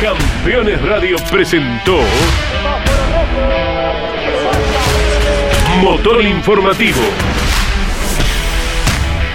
Campeones 0.00 0.82
Radio 0.82 1.16
presentó 1.30 1.98
Motor 5.80 6.22
Informativo. 6.24 7.00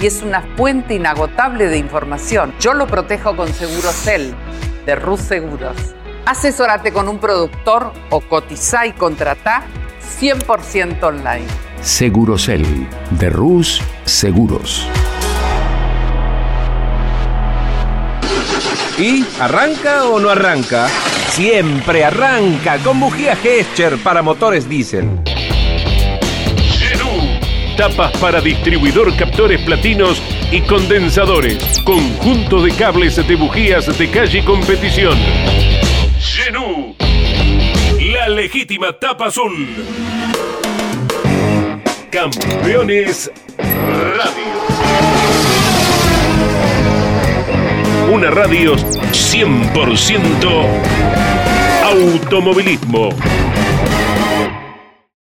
y 0.00 0.06
es 0.06 0.22
una 0.22 0.42
fuente 0.56 0.94
inagotable 0.94 1.68
de 1.68 1.78
información. 1.78 2.54
Yo 2.60 2.74
lo 2.74 2.86
protejo 2.86 3.36
con 3.36 3.52
Segurocel 3.52 4.34
de 4.86 4.94
Rus 4.94 5.20
Seguros. 5.20 5.76
Asesórate 6.26 6.92
con 6.92 7.08
un 7.08 7.18
productor 7.18 7.92
o 8.10 8.20
cotiza 8.20 8.86
y 8.86 8.92
contrata 8.92 9.64
100% 10.20 11.02
online. 11.02 11.46
Segurocel 11.80 12.64
de 13.10 13.30
Rus 13.30 13.80
Seguros. 14.04 14.88
¿Y 18.98 19.26
arranca 19.40 20.04
o 20.04 20.20
no 20.20 20.30
arranca? 20.30 20.88
Siempre 21.30 22.04
arranca 22.04 22.78
con 22.78 23.00
bujía 23.00 23.34
Gescher 23.34 23.98
para 23.98 24.22
motores 24.22 24.68
diésel. 24.68 25.33
Tapas 27.76 28.12
para 28.18 28.40
distribuidor 28.40 29.16
captores 29.16 29.60
platinos 29.62 30.22
y 30.52 30.60
condensadores. 30.60 31.80
Conjunto 31.82 32.62
de 32.62 32.70
cables 32.72 33.16
de 33.16 33.34
bujías 33.34 33.98
de 33.98 34.10
calle 34.10 34.44
competición. 34.44 35.18
Genú. 36.20 36.94
La 38.12 38.28
legítima 38.28 38.92
tapa 38.92 39.26
azul. 39.26 39.66
Campeones 42.10 43.32
Radio. 43.58 44.54
Una 48.12 48.30
radio 48.30 48.76
100% 48.76 50.64
automovilismo. 51.84 53.08